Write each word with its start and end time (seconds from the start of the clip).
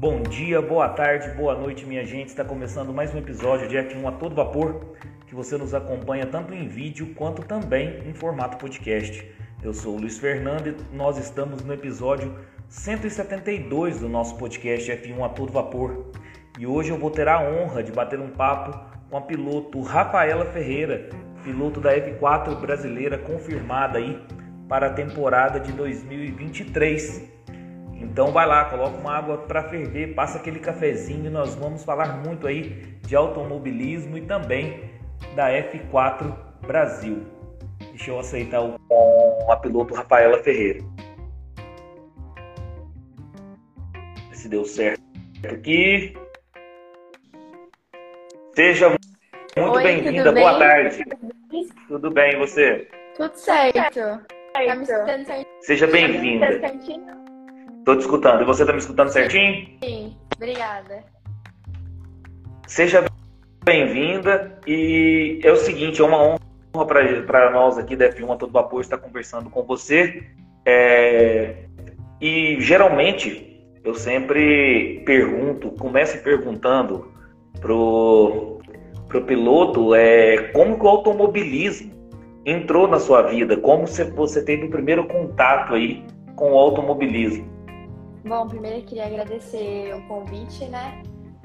Bom 0.00 0.22
dia, 0.22 0.62
boa 0.62 0.88
tarde, 0.88 1.28
boa 1.36 1.54
noite, 1.54 1.84
minha 1.84 2.02
gente. 2.06 2.28
Está 2.28 2.42
começando 2.42 2.90
mais 2.90 3.14
um 3.14 3.18
episódio 3.18 3.68
de 3.68 3.76
F1 3.76 4.08
a 4.08 4.12
todo 4.12 4.34
vapor, 4.34 4.96
que 5.26 5.34
você 5.34 5.58
nos 5.58 5.74
acompanha 5.74 6.24
tanto 6.24 6.54
em 6.54 6.66
vídeo 6.66 7.12
quanto 7.14 7.42
também 7.42 7.98
em 8.08 8.14
formato 8.14 8.56
podcast. 8.56 9.30
Eu 9.62 9.74
sou 9.74 9.94
o 9.94 10.00
Luiz 10.00 10.16
Fernando 10.16 10.68
e 10.68 10.96
nós 10.96 11.18
estamos 11.18 11.62
no 11.62 11.74
episódio 11.74 12.34
172 12.66 14.00
do 14.00 14.08
nosso 14.08 14.38
podcast 14.38 14.90
F1 14.90 15.22
a 15.22 15.28
todo 15.28 15.52
vapor. 15.52 16.06
E 16.58 16.66
hoje 16.66 16.88
eu 16.88 16.96
vou 16.96 17.10
ter 17.10 17.28
a 17.28 17.38
honra 17.38 17.82
de 17.82 17.92
bater 17.92 18.18
um 18.18 18.30
papo 18.30 18.80
com 19.10 19.18
a 19.18 19.20
piloto 19.20 19.82
Rafaela 19.82 20.46
Ferreira, 20.46 21.10
piloto 21.44 21.78
da 21.78 21.94
F4 21.94 22.58
brasileira 22.58 23.18
confirmada 23.18 23.98
aí 23.98 24.18
para 24.66 24.86
a 24.86 24.94
temporada 24.94 25.60
de 25.60 25.72
2023. 25.72 27.38
Então 28.00 28.32
vai 28.32 28.46
lá, 28.46 28.64
coloca 28.64 28.96
uma 28.96 29.14
água 29.14 29.38
para 29.38 29.62
ferver, 29.64 30.14
passa 30.14 30.38
aquele 30.38 30.58
cafezinho 30.58 31.26
e 31.26 31.30
nós 31.30 31.54
vamos 31.54 31.84
falar 31.84 32.16
muito 32.24 32.46
aí 32.46 32.98
de 33.02 33.14
automobilismo 33.14 34.16
e 34.16 34.22
também 34.22 34.90
da 35.36 35.50
F4 35.50 36.34
Brasil. 36.66 37.22
Deixa 37.90 38.10
eu 38.10 38.18
aceitar 38.18 38.62
o 38.62 38.78
com 38.88 39.52
a 39.52 39.56
piloto 39.56 39.94
Rafaela 39.94 40.42
Ferreira. 40.42 40.80
Se 44.32 44.48
deu 44.48 44.64
certo 44.64 45.02
aqui. 45.46 46.14
Seja 48.54 48.88
muito 48.88 49.82
bem-vinda, 49.82 50.32
boa 50.32 50.58
tarde. 50.58 51.04
Tudo 51.86 52.10
bem, 52.10 52.32
e 52.32 52.36
você? 52.36 52.88
Tudo 53.16 53.34
certo. 53.34 54.00
Tá 54.52 54.76
me 54.76 54.82
escutando 54.82 55.26
certinho? 55.26 55.46
Seja 55.60 55.86
bem-vinda. 55.86 56.46
Estou 57.80 57.96
te 57.96 58.00
escutando. 58.00 58.42
E 58.42 58.44
você 58.44 58.62
está 58.62 58.72
me 58.72 58.78
escutando 58.78 59.08
certinho? 59.08 59.66
Sim, 59.82 60.16
obrigada. 60.36 61.02
Seja 62.66 63.04
bem-vinda. 63.64 64.58
E 64.66 65.40
é 65.42 65.50
o 65.50 65.56
seguinte, 65.56 66.00
é 66.00 66.04
uma 66.04 66.22
honra 66.22 66.86
para 67.26 67.50
nós 67.50 67.78
aqui 67.78 67.96
da 67.96 68.08
F1 68.10 68.32
a 68.32 68.36
todo 68.36 68.52
vapor 68.52 68.80
estar 68.80 68.98
conversando 68.98 69.50
com 69.50 69.64
você. 69.64 70.24
É... 70.64 71.64
E 72.20 72.60
geralmente 72.60 73.66
eu 73.82 73.94
sempre 73.94 75.02
pergunto, 75.06 75.70
começo 75.70 76.22
perguntando 76.22 77.10
pro, 77.60 78.60
pro 79.08 79.22
piloto 79.22 79.94
é, 79.94 80.50
como 80.52 80.78
que 80.78 80.84
o 80.84 80.88
automobilismo 80.88 81.90
entrou 82.44 82.86
na 82.86 82.98
sua 82.98 83.22
vida, 83.22 83.56
como 83.56 83.86
você 83.86 84.44
teve 84.44 84.66
o 84.66 84.70
primeiro 84.70 85.06
contato 85.06 85.74
aí 85.74 86.04
com 86.36 86.52
o 86.52 86.58
automobilismo. 86.58 87.49
Bom, 88.24 88.46
primeiro 88.46 88.78
eu 88.78 88.84
queria 88.84 89.06
agradecer 89.06 89.94
o 89.94 90.06
convite, 90.06 90.66
né? 90.66 91.02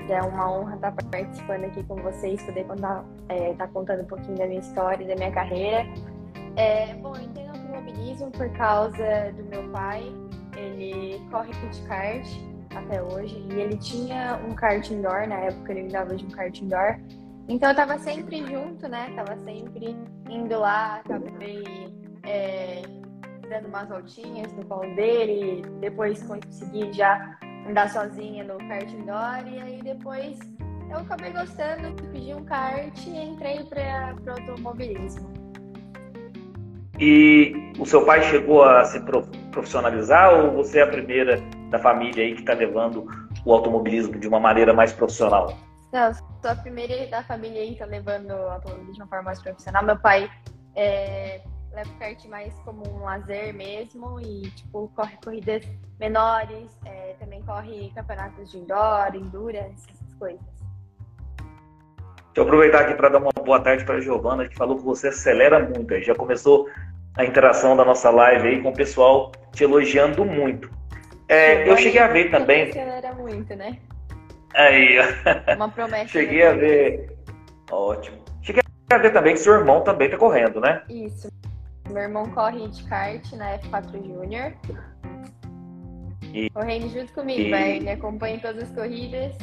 É 0.09 0.21
uma 0.21 0.51
honra 0.51 0.75
estar 0.75 0.91
participando 0.91 1.63
aqui 1.63 1.81
com 1.83 1.95
vocês, 1.95 2.41
poder 2.43 2.65
contar, 2.65 3.03
é, 3.29 3.51
estar 3.51 3.67
contando 3.69 4.01
um 4.01 4.05
pouquinho 4.05 4.37
da 4.37 4.45
minha 4.45 4.59
história 4.59 5.07
da 5.07 5.15
minha 5.15 5.31
carreira. 5.31 5.85
É, 6.57 6.93
bom, 6.95 7.15
eu 7.15 7.23
entrei 7.23 7.45
no 7.47 7.53
automobilismo 7.53 8.29
por 8.31 8.49
causa 8.51 9.31
do 9.35 9.43
meu 9.45 9.63
pai. 9.71 10.03
Ele 10.55 11.19
corre 11.31 11.51
de 11.53 11.81
kart 11.83 12.27
até 12.75 13.01
hoje 13.01 13.45
e 13.49 13.53
ele 13.53 13.77
tinha 13.77 14.39
um 14.47 14.53
kart 14.53 14.87
indoor, 14.89 15.27
na 15.27 15.35
época 15.35 15.71
ele 15.71 15.87
andava 15.87 16.15
de 16.15 16.25
um 16.25 16.29
kart 16.29 16.61
indoor. 16.61 16.99
Então 17.47 17.69
eu 17.69 17.75
tava 17.75 17.97
sempre 17.99 18.45
junto, 18.45 18.87
né? 18.87 19.11
Tava 19.15 19.37
sempre 19.39 19.95
indo 20.29 20.59
lá, 20.59 20.97
acabei 20.97 21.63
é, 22.23 22.81
dando 23.49 23.67
umas 23.67 23.87
voltinhas 23.87 24.51
no 24.53 24.65
colo 24.65 24.95
dele, 24.95 25.63
depois 25.79 26.21
consegui 26.23 26.91
já 26.93 27.37
andar 27.67 27.89
sozinha 27.89 28.43
no 28.43 28.57
kart 28.67 28.91
indoor, 28.91 29.47
e 29.47 29.61
aí 29.61 29.81
depois 29.83 30.39
eu 30.89 30.97
acabei 30.97 31.31
gostando, 31.31 31.93
pedi 32.11 32.33
um 32.33 32.43
kart 32.45 32.95
e 33.05 33.17
entrei 33.17 33.63
para 33.63 34.15
o 34.25 34.31
automobilismo. 34.31 35.33
E 36.99 37.73
o 37.77 37.85
seu 37.85 38.05
pai 38.05 38.21
chegou 38.23 38.63
a 38.63 38.85
se 38.85 39.01
profissionalizar 39.51 40.33
ou 40.33 40.51
você 40.53 40.79
é 40.79 40.83
a 40.83 40.87
primeira 40.87 41.41
da 41.69 41.77
família 41.79 42.23
aí 42.23 42.33
que 42.33 42.41
está 42.41 42.53
levando 42.53 43.05
o 43.43 43.53
automobilismo 43.53 44.17
de 44.17 44.27
uma 44.27 44.39
maneira 44.39 44.73
mais 44.73 44.93
profissional? 44.93 45.57
Não, 45.91 46.13
sou 46.13 46.51
a 46.51 46.55
primeira 46.55 47.05
da 47.07 47.23
família 47.23 47.61
aí 47.61 47.67
que 47.67 47.73
está 47.73 47.85
levando 47.85 48.31
o 48.31 48.49
automobilismo 48.49 48.93
de 48.93 49.01
uma 49.01 49.07
forma 49.07 49.23
mais 49.25 49.41
profissional. 49.41 49.83
Meu 49.83 49.97
pai 49.97 50.29
é, 50.75 51.41
leva 51.75 51.89
o 51.89 51.99
kart 51.99 52.25
mais 52.25 52.53
como 52.63 52.87
um 52.87 53.03
lazer 53.03 53.53
mesmo 53.53 54.19
e, 54.21 54.49
tipo, 54.51 54.89
corre 54.95 55.17
corridas 55.23 55.63
menores, 55.99 56.71
é, 56.85 57.15
também 57.19 57.41
corre 57.43 57.91
campeonatos 57.93 58.49
de 58.49 58.57
indoor, 58.57 59.13
endurance, 59.13 59.85
essas 59.91 60.13
coisas. 60.17 60.55
Deixa 62.07 62.37
eu 62.37 62.43
aproveitar 62.43 62.81
aqui 62.81 62.95
para 62.95 63.09
dar 63.09 63.19
uma 63.19 63.31
boa 63.31 63.59
tarde 63.61 63.85
para 63.85 63.95
a 63.95 64.01
Giovana, 64.01 64.47
que 64.47 64.55
falou 64.55 64.77
que 64.77 64.83
você 64.83 65.09
acelera 65.09 65.59
muito. 65.59 66.01
Já 66.01 66.15
começou 66.15 66.69
a 67.17 67.23
interação 67.23 67.75
da 67.75 67.85
nossa 67.85 68.09
live 68.09 68.47
aí 68.47 68.61
com 68.61 68.69
o 68.69 68.73
pessoal 68.73 69.31
te 69.53 69.63
elogiando 69.63 70.25
muito. 70.25 70.69
É, 71.27 71.69
eu 71.69 71.77
cheguei 71.77 72.01
a 72.01 72.07
ver 72.07 72.29
também. 72.31 72.69
Acelera 72.69 73.13
muito, 73.13 73.55
né? 73.55 73.79
Aí, 74.53 74.97
uma 75.55 75.69
promessa. 75.69 76.07
cheguei 76.07 76.45
a 76.45 76.53
ver. 76.53 77.09
Ótimo. 77.71 78.17
Cheguei 78.41 78.61
a 78.89 78.97
ver 78.97 79.11
também 79.11 79.33
que 79.33 79.39
seu 79.39 79.53
irmão 79.53 79.81
também 79.81 80.07
está 80.07 80.17
correndo, 80.17 80.61
né? 80.61 80.83
Isso. 80.89 81.29
Meu 81.89 82.03
irmão 82.03 82.25
corre 82.31 82.67
de 82.67 82.83
kart 82.85 83.31
na 83.33 83.57
F4 83.59 84.05
Júnior. 84.05 84.53
Correndo 86.53 86.89
junto 86.89 87.13
comigo, 87.13 87.41
e... 87.41 87.77
Ele 87.77 87.89
acompanha 87.89 88.39
todas 88.39 88.63
as 88.63 88.71
corridas. 88.75 89.37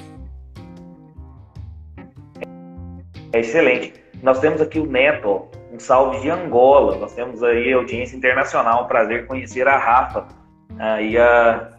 É 3.32 3.40
excelente. 3.40 3.94
Nós 4.22 4.40
temos 4.40 4.60
aqui 4.60 4.78
o 4.78 4.86
Neto, 4.86 5.48
um 5.72 5.78
salve 5.78 6.20
de 6.20 6.30
Angola. 6.30 6.98
Nós 6.98 7.14
temos 7.14 7.42
aí 7.42 7.72
audiência 7.72 8.16
internacional. 8.16 8.86
Prazer 8.86 9.26
conhecer 9.26 9.66
a 9.66 9.78
Rafa, 9.78 10.28
aí 10.78 11.16
a 11.16 11.70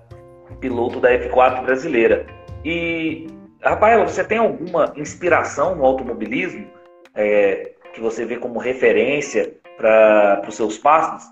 piloto 0.59 0.99
da 0.99 1.11
F4 1.11 1.63
brasileira. 1.63 2.25
E, 2.65 3.27
Rafaela, 3.61 4.07
você 4.07 4.23
tem 4.23 4.37
alguma 4.37 4.93
inspiração 4.95 5.75
no 5.75 5.85
automobilismo 5.85 6.65
é, 7.13 7.73
que 7.93 8.01
você 8.01 8.25
vê 8.25 8.37
como 8.37 8.59
referência 8.59 9.53
para 9.83 10.47
os 10.47 10.55
seus 10.55 10.77
passos? 10.77 11.29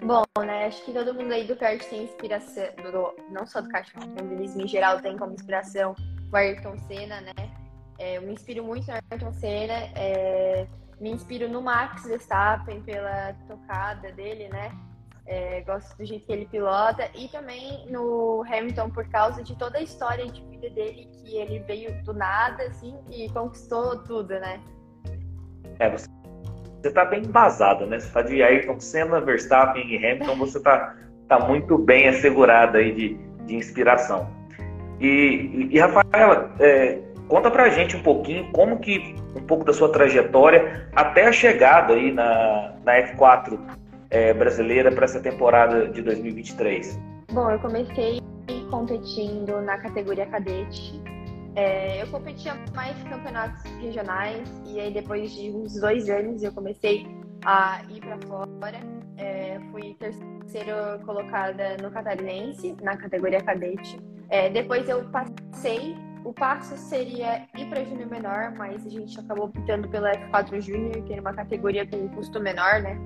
Bom, 0.00 0.22
né? 0.38 0.66
Acho 0.66 0.84
que 0.84 0.92
todo 0.92 1.12
mundo 1.12 1.32
aí 1.32 1.44
do 1.44 1.56
kart 1.56 1.82
tem 1.88 2.04
inspiração, 2.04 2.64
do, 2.76 3.14
não 3.30 3.44
só 3.46 3.60
do 3.60 3.68
kart, 3.68 3.88
mas 3.96 4.54
do 4.54 4.60
em 4.60 4.68
geral 4.68 5.00
tem 5.00 5.16
como 5.16 5.32
inspiração 5.32 5.94
o 6.32 6.36
Ayrton 6.36 6.78
Senna, 6.86 7.20
né? 7.20 7.32
É, 7.98 8.16
eu 8.16 8.22
me 8.22 8.32
inspiro 8.32 8.64
muito 8.64 8.86
no 8.86 8.94
Ayrton 9.10 9.32
Senna, 9.32 9.74
é, 9.96 10.66
me 11.00 11.10
inspiro 11.10 11.48
no 11.48 11.60
Max 11.60 12.04
Verstappen 12.04 12.80
pela 12.82 13.34
tocada 13.48 14.12
dele, 14.12 14.48
né? 14.48 14.72
É, 15.26 15.60
gosto 15.62 15.96
do 15.96 16.04
jeito 16.04 16.26
que 16.26 16.32
ele 16.32 16.46
pilota 16.46 17.08
e 17.14 17.28
também 17.28 17.86
no 17.90 18.44
Hamilton 18.44 18.90
por 18.90 19.08
causa 19.08 19.42
de 19.42 19.56
toda 19.56 19.78
a 19.78 19.82
história 19.82 20.26
de 20.26 20.44
vida 20.46 20.68
dele 20.70 21.08
que 21.12 21.36
ele 21.36 21.60
veio 21.60 22.02
do 22.02 22.12
nada 22.12 22.64
assim 22.64 22.96
e 23.10 23.28
conquistou 23.30 24.02
tudo, 24.02 24.30
né? 24.30 24.60
É, 25.78 25.88
você 25.88 26.08
você 26.82 26.88
está 26.88 27.04
bem 27.04 27.22
embasado, 27.22 27.86
né? 27.86 28.00
Você 28.00 28.08
está 28.08 28.22
de 28.22 28.42
Ayrton 28.42 28.80
Senna, 28.80 29.20
Verstappen 29.20 29.86
e 29.88 29.96
Hamilton, 29.96 30.36
você 30.36 30.58
está 30.58 30.96
tá 31.28 31.38
muito 31.38 31.78
bem 31.78 32.08
assegurado 32.08 32.76
aí 32.76 32.92
de, 32.92 33.16
de 33.46 33.54
inspiração. 33.54 34.28
E, 35.00 35.06
e, 35.06 35.68
e 35.76 35.78
Rafaela, 35.78 36.52
é, 36.58 36.98
conta 37.28 37.50
pra 37.52 37.68
gente 37.68 37.96
um 37.96 38.02
pouquinho 38.02 38.50
como 38.50 38.80
que, 38.80 39.14
um 39.36 39.42
pouco 39.42 39.64
da 39.64 39.72
sua 39.72 39.92
trajetória 39.92 40.88
até 40.94 41.28
a 41.28 41.32
chegada 41.32 41.94
aí 41.94 42.10
na, 42.10 42.74
na 42.84 42.92
F4 43.14 43.58
é, 44.10 44.34
brasileira 44.34 44.90
para 44.90 45.04
essa 45.04 45.20
temporada 45.20 45.86
de 45.86 46.02
2023. 46.02 46.98
Bom, 47.32 47.48
eu 47.48 47.60
comecei 47.60 48.20
competindo 48.70 49.60
na 49.60 49.78
categoria 49.78 50.26
cadete 50.26 51.00
é, 51.54 52.02
eu 52.02 52.06
competia 52.06 52.54
mais 52.74 52.96
campeonatos 53.04 53.62
regionais 53.80 54.48
e 54.66 54.80
aí 54.80 54.92
depois 54.92 55.32
de 55.32 55.50
uns 55.50 55.78
dois 55.78 56.08
anos 56.08 56.42
eu 56.42 56.52
comecei 56.52 57.06
a 57.44 57.82
ir 57.90 58.00
para 58.00 58.18
fora. 58.26 58.80
É, 59.18 59.60
fui 59.70 59.94
terceira 59.94 60.98
colocada 61.04 61.76
no 61.82 61.90
catarinense 61.90 62.74
na 62.82 62.96
categoria 62.96 63.40
cadete. 63.42 63.98
É, 64.30 64.48
depois 64.48 64.88
eu 64.88 65.04
passei. 65.10 65.94
O 66.24 66.32
passo 66.32 66.76
seria 66.76 67.48
ir 67.58 67.68
para 67.68 67.84
júnior 67.84 68.08
menor, 68.08 68.52
mas 68.56 68.86
a 68.86 68.88
gente 68.88 69.18
acabou 69.18 69.46
optando 69.46 69.88
pela 69.88 70.12
F4 70.12 70.60
Júnior, 70.60 71.02
que 71.02 71.12
era 71.12 71.20
uma 71.20 71.34
categoria 71.34 71.84
com 71.84 72.08
custo 72.10 72.38
menor, 72.38 72.80
né? 72.80 72.96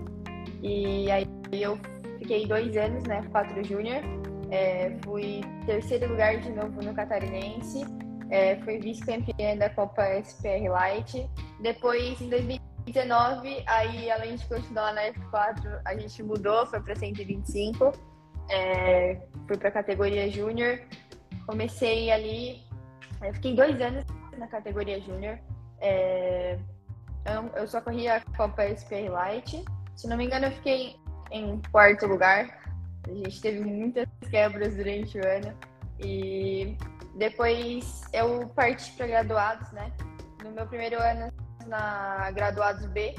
E 0.62 1.10
aí 1.10 1.26
eu 1.50 1.78
fiquei 2.18 2.46
dois 2.46 2.76
anos 2.76 3.02
na 3.04 3.22
F4 3.22 3.64
Júnior. 3.64 4.02
É, 4.50 4.94
fui 5.02 5.40
terceiro 5.64 6.10
lugar 6.10 6.36
de 6.36 6.50
novo 6.50 6.80
no 6.82 6.92
catarinense 6.92 7.86
é, 8.30 8.56
fui 8.56 8.78
vice-campeã 8.78 9.56
da 9.56 9.70
Copa 9.70 10.02
SPR 10.20 10.68
Light. 10.68 11.28
Depois, 11.60 12.20
em 12.20 12.28
2019, 12.28 13.64
aí 13.66 14.10
além 14.10 14.36
de 14.36 14.46
continuar 14.46 14.92
na 14.94 15.02
F4, 15.12 15.80
a 15.84 15.96
gente 15.96 16.22
mudou, 16.22 16.66
foi 16.66 16.80
para 16.80 16.96
125. 16.96 17.92
É, 18.50 19.20
fui 19.46 19.56
para 19.56 19.68
a 19.68 19.72
categoria 19.72 20.30
Júnior. 20.30 20.80
comecei 21.46 22.10
ali, 22.10 22.62
fiquei 23.34 23.54
dois 23.54 23.80
anos 23.80 24.04
na 24.36 24.46
categoria 24.46 25.00
júnior. 25.00 25.38
É, 25.80 26.58
eu, 27.56 27.66
só 27.66 27.80
corri 27.80 28.08
a 28.08 28.20
Copa 28.36 28.62
SP 28.62 29.08
Light. 29.08 29.64
Se 29.96 30.08
não 30.08 30.16
me 30.16 30.26
engano, 30.26 30.46
eu 30.46 30.52
fiquei 30.52 30.96
em 31.30 31.60
quarto 31.70 32.06
lugar. 32.06 32.66
A 33.08 33.12
gente 33.12 33.40
teve 33.40 33.60
muitas 33.60 34.06
quebras 34.30 34.76
durante 34.76 35.18
o 35.18 35.26
ano. 35.26 35.56
E 35.98 36.76
depois 37.16 38.02
eu 38.12 38.46
parti 38.48 38.92
para 38.92 39.06
graduados, 39.06 39.70
né? 39.72 39.90
No 40.44 40.50
meu 40.50 40.66
primeiro 40.66 41.00
ano 41.00 41.32
na 41.66 42.30
graduados 42.30 42.86
B, 42.86 43.14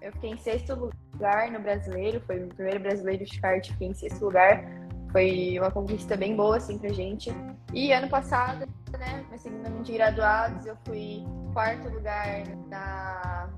eu 0.00 0.10
fiquei 0.12 0.30
em 0.30 0.38
sexto 0.38 0.90
lugar 1.14 1.50
no 1.50 1.60
brasileiro. 1.60 2.20
Foi 2.26 2.42
o 2.42 2.48
primeiro 2.48 2.80
brasileiro 2.80 3.24
de 3.24 3.40
kart, 3.40 3.68
fiquei 3.68 3.88
em 3.88 3.94
sexto 3.94 4.24
lugar. 4.24 4.64
Foi 5.12 5.58
uma 5.58 5.70
conquista 5.70 6.16
bem 6.16 6.34
boa, 6.34 6.56
assim, 6.56 6.78
pra 6.78 6.88
gente. 6.90 7.30
E 7.74 7.92
ano 7.92 8.08
passado, 8.08 8.66
né, 8.98 9.24
meu 9.28 9.38
segundo 9.38 9.66
ano 9.66 9.82
de 9.82 9.92
graduados, 9.92 10.64
eu 10.64 10.76
fui 10.86 11.22
quarto 11.52 11.88
lugar 11.90 12.44
na, 12.68 13.50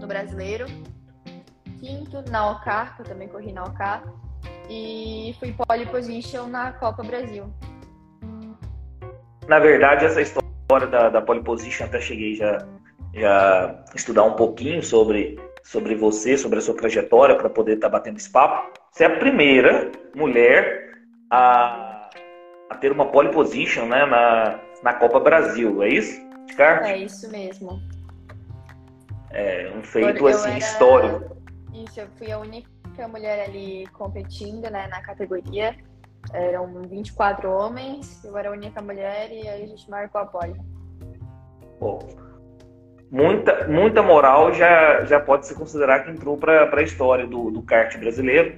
no 0.00 0.06
brasileiro. 0.06 0.66
Quinto 1.78 2.24
na 2.30 2.52
OK, 2.52 2.72
que 2.96 3.02
eu 3.02 3.06
também 3.06 3.28
corri 3.28 3.52
na 3.52 3.64
OK. 3.64 3.86
E 4.70 5.36
fui 5.38 5.52
pole 5.52 5.84
position 5.86 6.46
na 6.46 6.72
Copa 6.72 7.02
Brasil. 7.02 7.52
Na 9.48 9.58
verdade, 9.58 10.04
essa 10.04 10.20
história 10.20 10.86
da, 10.86 11.08
da 11.08 11.22
pole 11.22 11.42
position, 11.42 11.86
até 11.86 12.00
cheguei 12.00 12.34
já, 12.34 12.66
já 13.14 13.84
estudar 13.94 14.24
um 14.24 14.34
pouquinho 14.34 14.82
sobre, 14.82 15.38
sobre 15.62 15.94
você, 15.94 16.36
sobre 16.36 16.58
a 16.58 16.62
sua 16.62 16.74
trajetória, 16.74 17.36
para 17.36 17.48
poder 17.48 17.74
estar 17.74 17.88
tá 17.88 17.98
batendo 17.98 18.16
esse 18.16 18.30
papo. 18.30 18.72
Você 18.90 19.04
é 19.04 19.06
a 19.06 19.18
primeira 19.18 19.90
mulher 20.14 20.92
a, 21.30 22.08
a 22.70 22.74
ter 22.76 22.90
uma 22.90 23.06
pole 23.06 23.30
position 23.30 23.86
né, 23.86 24.04
na, 24.06 24.60
na 24.82 24.94
Copa 24.94 25.20
Brasil, 25.20 25.82
é 25.82 25.88
isso? 25.88 26.26
Kart? 26.56 26.84
É 26.84 26.96
isso 26.96 27.30
mesmo. 27.30 27.80
É 29.30 29.70
um 29.76 29.82
feito 29.82 30.18
eu 30.18 30.26
assim 30.28 30.50
era... 30.50 30.58
histórico. 30.58 31.36
Isso, 31.74 32.00
eu 32.00 32.08
fui 32.16 32.32
a 32.32 32.38
única 32.38 33.08
mulher 33.08 33.44
ali 33.44 33.86
competindo 33.92 34.70
né, 34.70 34.86
na 34.88 35.02
categoria. 35.02 35.76
Eram 36.32 36.82
24 36.82 37.50
homens, 37.50 38.24
eu 38.24 38.36
era 38.36 38.48
a 38.48 38.52
única 38.52 38.80
mulher 38.82 39.30
e 39.30 39.48
aí 39.48 39.64
a 39.64 39.66
gente 39.66 39.88
marcou 39.88 40.20
a 40.20 40.26
pole. 40.26 40.54
Bom, 41.80 41.98
muita, 43.10 43.68
muita 43.68 44.02
moral 44.02 44.52
já, 44.52 45.04
já 45.04 45.20
pode 45.20 45.46
se 45.46 45.54
considerar 45.54 46.04
que 46.04 46.10
entrou 46.10 46.36
para 46.36 46.68
a 46.74 46.82
história 46.82 47.26
do, 47.26 47.50
do 47.50 47.62
kart 47.62 47.96
brasileiro 47.98 48.54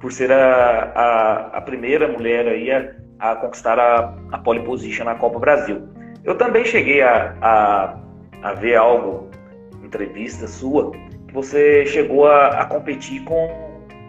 por 0.00 0.12
ser 0.12 0.32
a, 0.32 0.92
a, 0.94 1.46
a 1.58 1.60
primeira 1.60 2.08
mulher 2.08 2.46
aí 2.48 2.70
a, 2.70 2.94
a 3.18 3.36
conquistar 3.36 3.78
a, 3.78 4.14
a 4.32 4.38
pole 4.38 4.64
position 4.64 5.04
na 5.04 5.14
Copa 5.14 5.38
Brasil. 5.38 5.88
Eu 6.24 6.36
também 6.36 6.64
cheguei 6.64 7.02
a, 7.02 7.36
a, 7.40 8.00
a 8.42 8.54
ver 8.54 8.76
algo, 8.76 9.30
entrevista 9.82 10.46
sua, 10.46 10.90
que 11.26 11.34
você 11.34 11.84
chegou 11.86 12.26
a, 12.26 12.60
a 12.60 12.66
competir 12.66 13.22
com, 13.24 13.48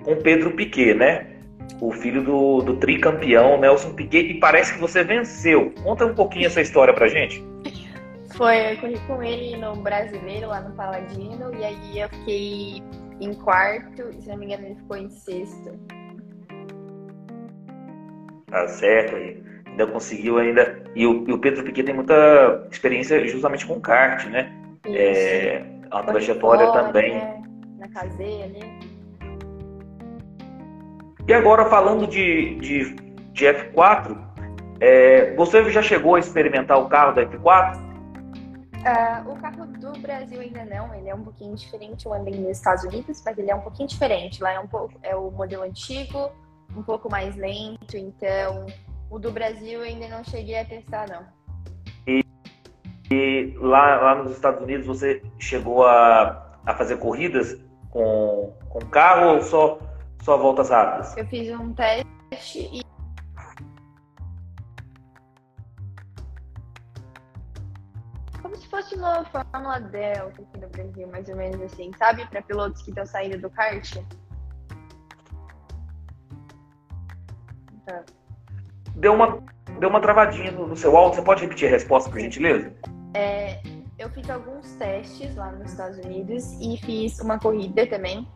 com 0.03 0.15
Pedro 0.17 0.51
Piquet, 0.51 0.93
né? 0.93 1.30
O 1.79 1.91
filho 1.91 2.23
do, 2.23 2.61
do 2.61 2.77
tricampeão 2.77 3.59
Nelson 3.59 3.93
Piquet, 3.93 4.31
e 4.31 4.39
parece 4.39 4.73
que 4.73 4.79
você 4.79 5.03
venceu. 5.03 5.71
Conta 5.83 6.05
um 6.05 6.13
pouquinho 6.13 6.47
essa 6.47 6.61
história 6.61 6.93
pra 6.93 7.07
gente. 7.07 7.43
Foi, 8.35 8.73
eu 8.73 8.77
corri 8.77 8.99
com 9.07 9.21
ele 9.21 9.57
no 9.57 9.75
brasileiro, 9.75 10.47
lá 10.47 10.61
no 10.61 10.75
Paladino, 10.75 11.53
e 11.55 11.63
aí 11.63 11.99
eu 11.99 12.09
fiquei 12.09 12.83
em 13.19 13.33
quarto, 13.33 14.09
e 14.09 14.21
se 14.21 14.29
não 14.29 14.37
me 14.37 14.45
engano 14.45 14.65
ele 14.65 14.75
ficou 14.75 14.97
em 14.97 15.09
sexto. 15.09 15.79
Tá 18.47 18.67
certo 18.67 19.15
aí. 19.15 19.41
Ainda 19.67 19.87
conseguiu 19.87 20.37
ainda. 20.37 20.83
E 20.95 21.07
o, 21.07 21.27
e 21.27 21.31
o 21.31 21.39
Pedro 21.39 21.63
Piquet 21.63 21.83
tem 21.83 21.95
muita 21.95 22.67
experiência 22.69 23.25
justamente 23.27 23.65
com 23.65 23.79
kart, 23.79 24.25
né? 24.25 24.51
Isso. 24.85 24.97
É, 24.97 25.63
uma 25.91 26.03
trajetória 26.03 26.71
também. 26.71 27.13
Né? 27.13 27.43
Na 27.77 27.87
caseia 27.87 28.45
ali. 28.45 28.90
E 31.31 31.33
agora 31.33 31.63
falando 31.63 32.05
de, 32.07 32.55
de, 32.55 32.93
de 33.31 33.45
F4, 33.45 34.17
é, 34.81 35.33
você 35.33 35.71
já 35.71 35.81
chegou 35.81 36.15
a 36.15 36.19
experimentar 36.19 36.77
o 36.77 36.89
carro 36.89 37.13
da 37.13 37.25
F4? 37.25 37.77
Uh, 37.77 39.31
o 39.31 39.37
carro 39.37 39.65
do 39.65 39.97
Brasil 40.01 40.41
ainda 40.41 40.65
não, 40.65 40.93
ele 40.93 41.07
é 41.07 41.15
um 41.15 41.23
pouquinho 41.23 41.55
diferente. 41.55 42.05
Eu 42.05 42.13
andei 42.13 42.37
nos 42.37 42.57
Estados 42.57 42.83
Unidos, 42.83 43.23
mas 43.25 43.37
ele 43.37 43.49
é 43.49 43.55
um 43.55 43.61
pouquinho 43.61 43.87
diferente. 43.87 44.43
Lá 44.43 44.51
é 44.51 44.59
um 44.59 44.67
pouco 44.67 44.93
é 45.03 45.15
o 45.15 45.31
modelo 45.31 45.63
antigo, 45.63 46.33
um 46.75 46.83
pouco 46.83 47.09
mais 47.09 47.33
lento, 47.37 47.95
então 47.95 48.65
o 49.09 49.17
do 49.17 49.31
Brasil 49.31 49.81
ainda 49.83 50.09
não 50.09 50.25
cheguei 50.25 50.59
a 50.59 50.65
testar 50.65 51.07
não. 51.07 51.25
E, 52.05 52.25
e 53.09 53.53
lá, 53.55 54.01
lá 54.01 54.15
nos 54.15 54.33
Estados 54.33 54.61
Unidos 54.61 54.85
você 54.85 55.23
chegou 55.39 55.87
a, 55.87 56.59
a 56.65 56.75
fazer 56.75 56.97
corridas 56.97 57.57
com, 57.89 58.53
com 58.67 58.79
carro 58.87 59.35
ou 59.35 59.41
só, 59.41 59.79
só 60.21 60.37
voltas 60.37 60.69
rápidas? 60.69 61.15
Eu 61.17 61.25
fiz 61.27 61.49
um 61.59 61.73
teste 61.73 62.59
e 62.71 62.81
como 68.41 68.55
se 68.55 68.67
fosse 68.67 68.95
uma 68.95 69.23
Fórmula 69.25 69.79
Delta 69.79 70.41
aqui 70.41 70.59
no 70.59 70.69
Brasil, 70.69 71.07
mais 71.07 71.29
ou 71.29 71.35
menos 71.35 71.61
assim, 71.61 71.91
sabe? 71.97 72.25
Para 72.27 72.41
pilotos 72.41 72.81
que 72.81 72.89
estão 72.89 73.05
saindo 73.05 73.39
do 73.39 73.49
kart. 73.49 73.97
Tá. 77.85 78.03
Deu 78.95 79.13
uma, 79.13 79.43
deu 79.79 79.89
uma 79.89 80.01
travadinha 80.01 80.51
no, 80.51 80.67
no 80.67 80.75
seu 80.75 80.95
áudio. 80.95 81.15
Você 81.15 81.21
pode 81.23 81.41
repetir 81.41 81.67
a 81.67 81.71
resposta, 81.71 82.09
por 82.09 82.19
gentileza? 82.19 82.73
É, 83.13 83.61
eu 83.97 84.09
fiz 84.09 84.29
alguns 84.29 84.73
testes 84.75 85.35
lá 85.35 85.51
nos 85.51 85.71
Estados 85.71 85.97
Unidos 85.99 86.51
e 86.59 86.77
fiz 86.77 87.19
uma 87.19 87.39
corrida 87.39 87.87
também. 87.87 88.27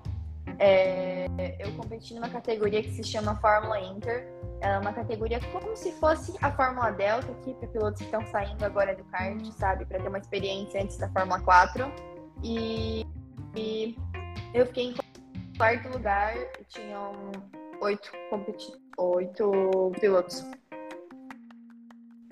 É, 0.57 1.28
eu 1.60 1.72
competi 1.75 2.13
numa 2.13 2.30
categoria 2.30 2.81
que 2.81 2.92
se 2.92 3.04
chama 3.04 3.36
Fórmula 3.36 3.80
Inter 3.80 4.28
é 4.62 4.80
uma 4.80 4.94
categoria 4.94 5.40
como 5.52 5.75
se 5.75 5.92
fosse 5.94 6.34
a 6.42 6.52
Fórmula 6.52 6.92
Delta 6.92 7.31
aqui, 7.31 7.54
para 7.56 7.68
pilotos 7.68 8.00
que 8.00 8.06
estão 8.06 8.25
saindo 8.28 8.63
agora 8.63 8.96
do 8.96 9.04
kart, 9.06 9.44
sabe? 9.52 9.86
Para 9.86 10.00
ter 10.00 10.07
uma 10.07 10.18
experiência 10.18 10.81
antes 10.81 10.98
da 10.98 11.10
Fórmula 11.10 11.40
4. 11.42 11.92
E, 12.44 13.06
e 13.56 13.96
eu 14.54 14.66
fiquei 14.68 14.86
em 14.86 14.96
quarto 15.57 15.90
lugar, 15.90 16.34
tinham 16.68 17.31
oito, 17.81 18.12
oito 18.98 19.91
pilotos. 20.00 20.44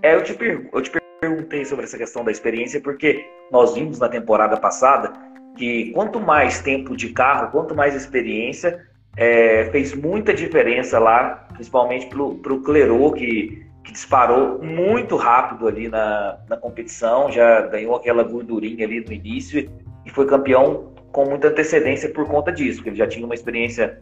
É, 0.02 0.16
eu 0.16 0.24
te, 0.24 0.38
eu 0.42 0.82
te 0.82 0.92
perguntei 1.20 1.64
sobre 1.66 1.86
essa 1.86 1.98
questão 1.98 2.24
da 2.24 2.32
experiência 2.32 2.82
porque 2.82 3.30
nós 3.52 3.74
vimos 3.74 4.00
na 4.00 4.10
temporada 4.10 4.58
passada 4.60 5.14
que 5.58 5.92
quanto 5.92 6.20
mais 6.20 6.62
tempo 6.62 6.96
de 6.96 7.10
carro, 7.10 7.52
quanto 7.52 7.76
mais 7.76 7.96
experiência, 7.96 8.82
é, 9.16 9.66
fez 9.72 9.94
muita 9.94 10.34
diferença 10.34 10.98
lá, 11.00 11.48
principalmente 11.54 12.08
para 12.08 12.54
o 12.54 12.62
Clerô, 12.62 13.12
que, 13.12 13.64
que 13.84 13.92
disparou 13.92 14.64
muito 14.64 15.16
rápido 15.16 15.68
ali 15.68 15.88
na, 15.88 16.40
na 16.50 16.58
competição, 16.58 17.32
já 17.32 17.62
ganhou 17.62 17.96
aquela 17.96 18.24
gordurinha 18.24 18.86
ali 18.86 19.00
no 19.02 19.14
início 19.14 19.70
e 20.06 20.10
foi 20.10 20.26
campeão 20.26 20.94
com 21.12 21.26
muita 21.26 21.50
antecedência 21.50 22.10
por 22.10 22.28
conta 22.28 22.52
disso, 22.52 22.78
porque 22.78 22.90
ele 22.90 22.98
já 22.98 23.08
tinha 23.08 23.26
uma 23.26 23.36
experiência, 23.36 24.02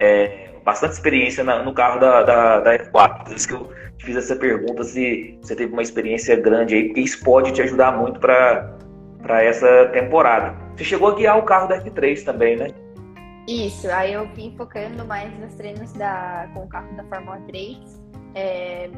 é, 0.00 0.48
bastante 0.64 0.92
experiência 0.92 1.44
na, 1.44 1.62
no 1.62 1.74
carro 1.74 2.00
da, 2.00 2.22
da, 2.22 2.60
da, 2.60 2.78
F4. 2.78 3.24
Por 3.24 3.36
isso 3.36 3.48
que 3.48 3.54
eu 3.54 3.70
te 3.98 4.06
fiz 4.06 4.16
essa 4.16 4.34
pergunta 4.34 4.82
se 4.82 5.38
você 5.42 5.54
teve 5.54 5.72
uma 5.72 5.82
experiência 5.82 6.34
grande 6.34 6.74
aí, 6.74 6.84
porque 6.86 7.00
isso 7.02 7.22
pode 7.22 7.52
te 7.52 7.60
ajudar 7.60 7.92
muito 7.92 8.18
para 8.18 9.42
essa 9.42 9.86
temporada. 9.92 10.65
Você 10.76 10.84
chegou 10.84 11.08
a 11.08 11.14
guiar 11.14 11.38
o 11.38 11.42
carro 11.42 11.68
da 11.68 11.82
F3 11.82 12.22
também, 12.22 12.56
né? 12.56 12.68
Isso, 13.48 13.88
aí 13.88 14.12
eu 14.12 14.28
vim 14.34 14.54
focando 14.56 15.04
mais 15.06 15.32
nos 15.38 15.54
treinos 15.54 15.92
da, 15.92 16.50
com 16.52 16.64
o 16.64 16.68
carro 16.68 16.94
da 16.96 17.04
Fórmula 17.04 17.40
3. 17.46 18.02
É, 18.34 18.90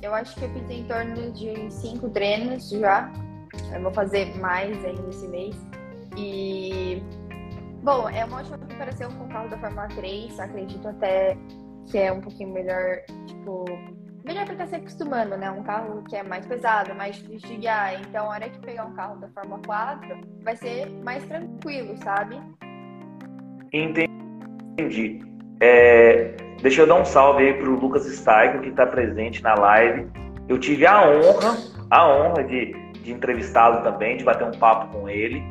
eu 0.00 0.14
acho 0.14 0.34
que 0.36 0.44
eu 0.44 0.50
fiz 0.50 0.70
em 0.70 0.84
torno 0.84 1.30
de 1.32 1.70
cinco 1.70 2.08
treinos 2.08 2.70
já. 2.70 3.12
Eu 3.74 3.82
vou 3.82 3.92
fazer 3.92 4.34
mais 4.38 4.82
ainda 4.82 5.10
esse 5.10 5.28
mês. 5.28 5.56
E, 6.16 7.02
bom, 7.82 8.08
é 8.08 8.24
uma 8.24 8.38
ótima 8.38 8.56
comparação 8.56 9.10
com 9.10 9.24
o 9.24 9.28
carro 9.28 9.50
da 9.50 9.58
Fórmula 9.58 9.88
3. 9.88 10.40
Acredito 10.40 10.88
até 10.88 11.36
que 11.90 11.98
é 11.98 12.10
um 12.10 12.20
pouquinho 12.20 12.50
melhor, 12.50 13.02
tipo, 13.26 13.64
melhor 14.24 14.44
para 14.44 14.54
estar 14.54 14.66
se 14.66 14.74
acostumando, 14.76 15.36
né? 15.36 15.50
Um 15.50 15.62
carro 15.62 16.02
que 16.08 16.16
é 16.16 16.22
mais 16.22 16.46
pesado, 16.46 16.94
mais 16.94 17.16
difícil 17.16 17.48
de 17.48 17.56
guiar. 17.56 18.00
Então, 18.00 18.26
a 18.26 18.34
hora 18.34 18.48
que 18.48 18.58
pegar 18.60 18.84
um 18.84 18.94
carro 18.94 19.16
da 19.20 19.28
Fórmula 19.28 19.60
4, 19.64 20.20
vai 20.42 20.56
ser 20.56 20.90
mais 21.02 21.24
tranquilo, 21.24 21.96
sabe? 21.98 22.40
Entendi. 23.72 25.20
É, 25.60 26.34
deixa 26.62 26.82
eu 26.82 26.86
dar 26.86 26.96
um 26.96 27.04
salve 27.04 27.44
aí 27.44 27.54
pro 27.54 27.78
Lucas 27.78 28.04
Steiger, 28.04 28.60
que 28.60 28.68
está 28.68 28.86
presente 28.86 29.42
na 29.42 29.54
live. 29.54 30.08
Eu 30.48 30.58
tive 30.58 30.86
a 30.86 31.08
honra, 31.08 31.56
a 31.90 32.08
honra 32.08 32.44
de, 32.44 32.72
de 33.02 33.12
entrevistá-lo 33.12 33.82
também, 33.82 34.16
de 34.16 34.24
bater 34.24 34.46
um 34.46 34.58
papo 34.58 34.92
com 34.92 35.08
ele. 35.08 35.42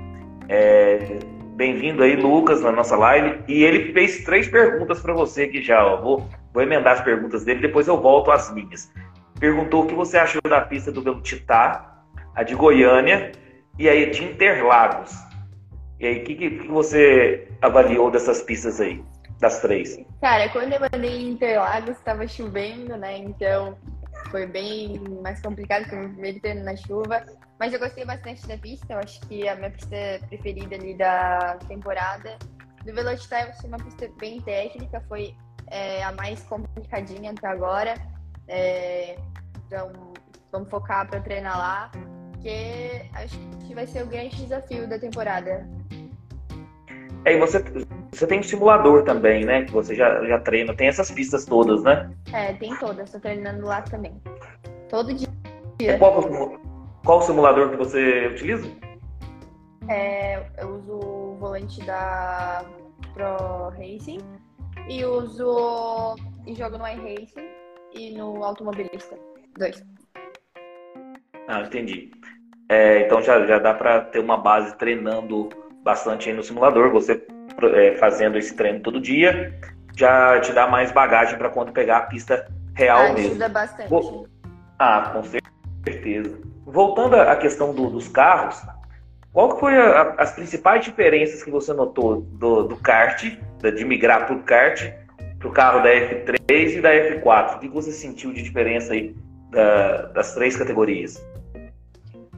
É, 0.47 1.19
Bem-vindo 1.59 2.01
aí, 2.01 2.15
Lucas, 2.15 2.61
na 2.61 2.71
nossa 2.71 2.95
live. 2.95 3.43
E 3.45 3.65
ele 3.65 3.91
fez 3.91 4.23
três 4.23 4.47
perguntas 4.47 5.01
para 5.01 5.13
você 5.13 5.43
aqui 5.43 5.61
já. 5.61 5.85
Ó. 5.85 6.01
Vou, 6.01 6.29
vou 6.59 6.63
emendar 6.65 6.93
as 6.93 7.01
perguntas 7.01 7.45
dele, 7.45 7.61
depois 7.61 7.87
eu 7.87 8.01
volto 8.01 8.31
às 8.31 8.53
minhas. 8.53 8.91
perguntou 9.39 9.83
o 9.83 9.87
que 9.87 9.95
você 9.95 10.17
achou 10.17 10.41
da 10.41 10.59
pista 10.59 10.91
do 10.91 11.01
Velocitar, 11.01 12.03
a 12.35 12.43
de 12.43 12.53
Goiânia 12.53 13.31
e 13.77 13.87
a 13.87 14.11
de 14.11 14.25
Interlagos. 14.25 15.13
E 16.01 16.05
aí, 16.05 16.19
o 16.19 16.23
que, 16.25 16.35
que, 16.35 16.67
você 16.67 17.47
avaliou 17.61 18.11
dessas 18.11 18.41
pistas 18.41 18.81
aí, 18.81 19.01
das 19.39 19.61
três? 19.61 19.97
Cara, 20.21 20.49
quando 20.49 20.73
eu 20.73 20.79
andei 20.93 21.21
em 21.21 21.29
Interlagos, 21.31 21.91
estava 21.91 22.27
chovendo, 22.27 22.97
né? 22.97 23.17
Então 23.17 23.77
foi 24.29 24.45
bem 24.45 25.01
mais 25.23 25.41
complicado, 25.41 25.87
foi 25.87 25.97
meu 25.97 26.09
primeiro 26.09 26.41
treino 26.41 26.65
na 26.65 26.75
chuva. 26.75 27.23
Mas 27.57 27.73
eu 27.73 27.79
gostei 27.79 28.03
bastante 28.03 28.45
da 28.45 28.57
pista, 28.57 28.93
eu 28.93 28.99
acho 28.99 29.21
que 29.21 29.47
a 29.47 29.55
minha 29.55 29.71
pista 29.71 29.95
preferida 30.27 30.75
ali 30.75 30.93
da 30.97 31.57
temporada. 31.69 32.37
Do 32.85 32.93
Velocitar 32.93 33.43
eu 33.43 33.49
achei 33.49 33.69
uma 33.69 33.77
pista 33.77 34.09
bem 34.19 34.41
técnica, 34.41 35.01
foi 35.07 35.33
é, 35.69 36.03
a 36.03 36.11
mais 36.11 36.41
complicadinha 36.43 37.31
até 37.31 37.47
agora. 37.47 37.95
É, 38.47 39.17
então 39.67 39.91
vamos 40.51 40.69
focar 40.69 41.07
para 41.07 41.19
treinar 41.21 41.57
lá, 41.57 41.91
que 42.41 43.01
acho 43.13 43.37
que 43.67 43.75
vai 43.75 43.85
ser 43.85 44.03
o 44.03 44.07
grande 44.07 44.35
desafio 44.35 44.87
da 44.87 44.97
temporada. 44.97 45.67
É, 47.25 47.35
e 47.35 47.39
você, 47.39 47.63
você 48.11 48.25
tem 48.25 48.39
um 48.39 48.43
simulador 48.43 49.03
também, 49.03 49.45
né? 49.45 49.65
Que 49.65 49.71
você 49.71 49.93
já, 49.93 50.25
já 50.25 50.39
treina, 50.39 50.75
tem 50.75 50.87
essas 50.87 51.11
pistas 51.11 51.45
todas, 51.45 51.83
né? 51.83 52.09
É, 52.33 52.53
tem 52.53 52.75
todas, 52.77 53.11
tô 53.11 53.19
treinando 53.19 53.65
lá 53.65 53.81
também. 53.81 54.19
Todo 54.89 55.13
dia. 55.13 55.29
Qual, 55.99 56.59
qual 57.05 57.21
simulador 57.21 57.69
que 57.69 57.77
você 57.77 58.27
utiliza? 58.27 58.67
É, 59.87 60.43
eu 60.57 60.75
uso 60.75 60.93
o 60.93 61.37
volante 61.39 61.83
da 61.85 62.65
Pro 63.13 63.69
Racing 63.69 64.19
e 64.89 65.05
uso 65.05 66.15
e 66.45 66.55
jogo 66.55 66.77
no 66.77 66.87
iRacing 66.87 67.47
e 67.93 68.17
no 68.17 68.43
Automobilista. 68.43 69.17
Dois. 69.57 69.83
Ah, 71.47 71.61
entendi. 71.61 72.11
É, 72.67 73.01
então 73.01 73.21
já, 73.21 73.45
já 73.45 73.59
dá 73.59 73.73
para 73.73 74.01
ter 74.01 74.19
uma 74.19 74.37
base 74.37 74.75
treinando 74.77 75.49
bastante 75.83 76.29
aí 76.29 76.35
no 76.35 76.43
simulador. 76.43 76.91
Você 76.91 77.25
é, 77.75 77.95
fazendo 77.97 78.37
esse 78.37 78.55
treino 78.55 78.81
todo 78.81 78.99
dia 78.99 79.53
já 79.95 80.39
te 80.39 80.53
dá 80.53 80.65
mais 80.65 80.91
bagagem 80.91 81.37
para 81.37 81.49
quando 81.49 81.73
pegar 81.73 81.97
a 81.97 82.01
pista 82.01 82.47
real 82.73 82.99
Ajuda 82.99 83.13
mesmo. 83.13 83.31
Ajuda 83.31 83.49
bastante. 83.49 83.89
Vou... 83.89 84.27
Ah, 84.77 85.11
com 85.13 85.23
certeza. 85.83 86.39
Voltando 86.65 87.15
à 87.15 87.35
questão 87.35 87.73
do, 87.73 87.89
dos 87.89 88.07
carros, 88.07 88.61
qual 89.31 89.53
que 89.53 89.59
foi 89.59 89.77
a, 89.77 90.15
as 90.17 90.31
principais 90.33 90.83
diferenças 90.83 91.43
que 91.43 91.51
você 91.51 91.73
notou 91.73 92.21
do, 92.21 92.63
do 92.63 92.75
kart, 92.77 93.23
de 93.23 93.85
migrar 93.85 94.25
para 94.25 94.35
o 94.35 94.43
kart, 94.43 94.91
para 95.37 95.47
o 95.47 95.51
carro 95.51 95.81
da 95.81 95.89
F3 95.89 96.77
e 96.77 96.81
da 96.81 96.89
F4? 96.89 97.57
O 97.57 97.59
que 97.59 97.67
você 97.69 97.91
sentiu 97.91 98.33
de 98.33 98.41
diferença 98.41 98.93
aí 98.93 99.15
da, 99.51 100.03
das 100.07 100.33
três 100.33 100.55
categorias? 100.55 101.23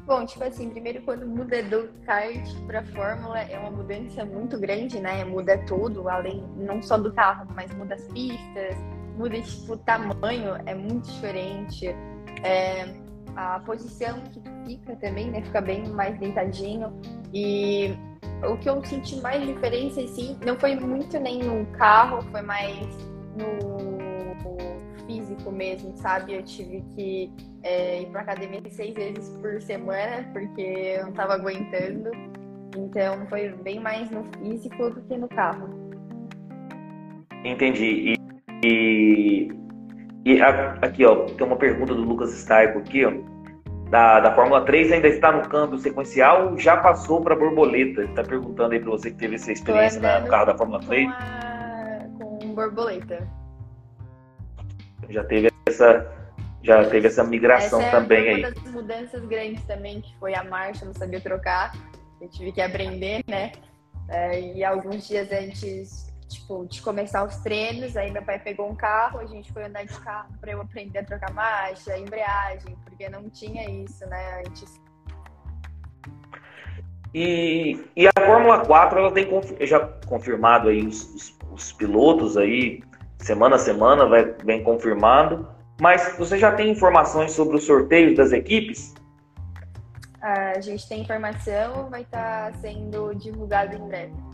Bom, 0.05 0.25
tipo 0.25 0.43
assim, 0.43 0.69
primeiro 0.69 1.01
quando 1.03 1.25
muda 1.25 1.63
do 1.63 1.87
kart 2.05 2.45
para 2.67 2.83
fórmula 2.83 3.39
é 3.39 3.57
uma 3.57 3.71
mudança 3.71 4.25
muito 4.25 4.59
grande, 4.59 4.99
né? 4.99 5.23
Muda 5.23 5.57
tudo, 5.59 6.09
além 6.09 6.43
não 6.57 6.81
só 6.81 6.97
do 6.97 7.13
carro, 7.13 7.47
mas 7.55 7.73
muda 7.75 7.95
as 7.95 8.03
pistas, 8.09 8.75
muda 9.15 9.39
tipo 9.41 9.73
o 9.73 9.77
tamanho, 9.77 10.57
é 10.65 10.75
muito 10.75 11.09
diferente. 11.09 11.87
É, 12.43 13.00
a 13.35 13.59
posição 13.59 14.19
que 14.31 14.41
fica 14.65 14.95
também, 14.97 15.31
né? 15.31 15.41
Fica 15.41 15.61
bem 15.61 15.87
mais 15.89 16.17
deitadinho. 16.19 16.93
E 17.33 17.93
o 18.43 18.57
que 18.57 18.69
eu 18.69 18.83
senti 18.85 19.19
mais 19.21 19.45
diferença, 19.45 20.01
assim, 20.01 20.37
não 20.45 20.57
foi 20.59 20.75
muito 20.75 21.19
nem 21.19 21.39
no 21.39 21.65
carro, 21.77 22.21
foi 22.31 22.41
mais 22.41 22.87
no 23.37 23.81
físico 25.11 25.51
mesmo, 25.51 25.95
sabe? 25.97 26.33
Eu 26.33 26.43
tive 26.43 26.83
que 26.95 27.31
é, 27.63 28.01
ir 28.01 28.07
pra 28.07 28.21
academia 28.21 28.61
seis 28.69 28.93
vezes 28.93 29.29
por 29.41 29.61
semana, 29.61 30.27
porque 30.31 30.61
eu 30.61 31.05
não 31.05 31.13
tava 31.13 31.33
aguentando. 31.33 32.09
Então 32.77 33.27
foi 33.27 33.49
bem 33.49 33.79
mais 33.79 34.09
no 34.09 34.23
físico 34.37 34.89
do 34.89 35.01
que 35.01 35.17
no 35.17 35.27
carro. 35.27 35.69
Entendi. 37.43 38.15
E, 38.63 38.67
e 38.67 39.60
e 40.25 40.39
aqui, 40.41 41.05
ó, 41.05 41.25
tem 41.25 41.45
uma 41.45 41.55
pergunta 41.55 41.95
do 41.95 42.01
Lucas 42.01 42.31
Staico 42.33 42.79
aqui, 42.79 43.05
ó. 43.05 43.11
Da, 43.89 44.21
da 44.21 44.33
Fórmula 44.33 44.63
3 44.63 44.93
ainda 44.93 45.07
está 45.09 45.33
no 45.33 45.49
câmbio 45.49 45.77
sequencial 45.77 46.57
já 46.57 46.77
passou 46.77 47.21
para 47.21 47.35
borboleta? 47.35 48.03
Está 48.03 48.23
perguntando 48.23 48.73
aí 48.73 48.79
para 48.79 48.89
você 48.89 49.11
que 49.11 49.17
teve 49.17 49.35
essa 49.35 49.51
experiência 49.51 49.99
no 50.21 50.27
carro 50.29 50.45
da 50.45 50.57
Fórmula 50.57 50.79
3. 50.79 51.07
Com, 51.07 51.11
a... 51.11 51.99
com 52.19 52.55
borboleta. 52.55 53.27
Já 55.09 55.23
teve 55.25 55.51
essa, 55.67 56.09
já 56.63 56.85
teve 56.85 57.07
essa 57.07 57.23
migração 57.23 57.81
essa 57.81 57.91
também 57.99 58.27
é 58.27 58.37
uma 58.37 58.47
aí. 58.47 58.53
das 58.53 58.71
mudanças 58.71 59.25
grandes 59.25 59.63
também, 59.65 59.99
que 59.99 60.15
foi 60.19 60.35
a 60.35 60.43
marcha, 60.43 60.85
não 60.85 60.93
sabia 60.93 61.19
trocar. 61.19 61.73
Eu 62.21 62.29
tive 62.29 62.53
que 62.53 62.61
aprender, 62.61 63.23
né? 63.27 63.51
É, 64.07 64.39
e 64.39 64.63
alguns 64.63 65.07
dias 65.07 65.29
antes 65.31 66.10
tipo, 66.33 66.65
de 66.65 66.81
começar 66.81 67.23
os 67.23 67.35
treinos, 67.37 67.95
aí 67.97 68.11
meu 68.11 68.23
pai 68.23 68.39
pegou 68.39 68.69
um 68.69 68.75
carro, 68.75 69.19
a 69.19 69.25
gente 69.25 69.51
foi 69.51 69.65
andar 69.65 69.85
de 69.85 69.99
carro 69.99 70.29
para 70.39 70.51
eu 70.51 70.61
aprender 70.61 70.99
a 70.99 71.03
trocar 71.03 71.33
marcha, 71.33 71.97
embreagem, 71.97 72.75
porque 72.85 73.09
não 73.09 73.29
tinha 73.29 73.69
isso, 73.69 74.05
né, 74.07 74.43
antes. 74.45 74.79
E, 77.13 77.77
e 77.95 78.07
a 78.07 78.11
Fórmula 78.25 78.65
4, 78.65 78.99
ela 78.99 79.11
tem 79.11 79.27
já 79.61 79.79
confirmado 80.07 80.69
aí 80.69 80.85
os, 80.85 81.03
os, 81.13 81.37
os 81.51 81.73
pilotos 81.73 82.37
aí, 82.37 82.81
semana 83.19 83.57
a 83.57 83.59
semana, 83.59 84.05
vai, 84.05 84.33
vem 84.43 84.63
confirmando, 84.63 85.47
mas 85.79 86.15
você 86.17 86.37
já 86.37 86.51
tem 86.53 86.69
informações 86.69 87.33
sobre 87.33 87.57
os 87.57 87.65
sorteios 87.65 88.15
das 88.15 88.31
equipes? 88.31 88.93
A 90.21 90.61
gente 90.61 90.87
tem 90.87 91.01
informação, 91.01 91.89
vai 91.89 92.01
estar 92.01 92.51
tá 92.51 92.57
sendo 92.59 93.13
divulgado 93.15 93.75
em 93.75 93.87
breve. 93.87 94.30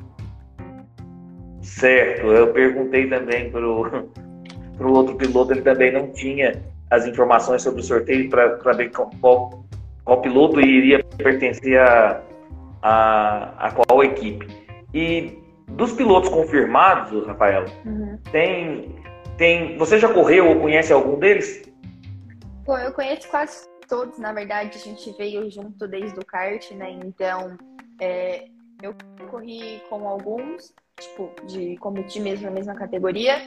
Certo, 1.67 2.27
eu 2.27 2.53
perguntei 2.53 3.09
também 3.09 3.51
pro, 3.51 4.09
pro 4.77 4.93
outro 4.93 5.15
piloto, 5.15 5.51
ele 5.51 5.62
também 5.62 5.91
não 5.91 6.07
tinha 6.12 6.63
as 6.89 7.05
informações 7.05 7.62
sobre 7.62 7.81
o 7.81 7.83
sorteio 7.83 8.29
para 8.29 8.74
ver 8.74 8.89
qual, 8.91 9.65
qual 10.03 10.21
piloto 10.21 10.62
iria 10.62 11.03
pertencer 11.17 11.77
a, 11.77 12.21
a, 12.81 13.67
a 13.67 13.71
qual 13.71 14.01
equipe. 14.01 14.47
E 14.93 15.38
dos 15.67 15.91
pilotos 15.91 16.29
confirmados, 16.29 17.27
Rafael, 17.27 17.65
uhum. 17.86 18.17
tem, 18.31 18.95
tem. 19.38 19.77
Você 19.77 20.00
já 20.00 20.12
correu 20.12 20.47
ou 20.47 20.62
conhece 20.62 20.93
algum 20.93 21.19
deles? 21.19 21.69
Pô, 22.65 22.77
eu 22.77 22.93
conheço 22.93 23.27
quase 23.29 23.67
todos, 23.89 24.17
na 24.17 24.31
verdade, 24.31 24.71
a 24.77 24.79
gente 24.79 25.12
veio 25.17 25.51
junto 25.51 25.86
desde 25.86 26.17
o 26.17 26.25
kart, 26.25 26.71
né? 26.71 26.91
Então, 26.91 27.57
é, 28.00 28.45
eu 28.81 28.96
corri 29.29 29.81
com 29.89 30.07
alguns, 30.07 30.74
tipo, 31.00 31.31
de 31.48 31.77
competir 31.77 32.22
mesmo 32.22 32.46
na 32.46 32.51
mesma 32.51 32.75
categoria. 32.75 33.38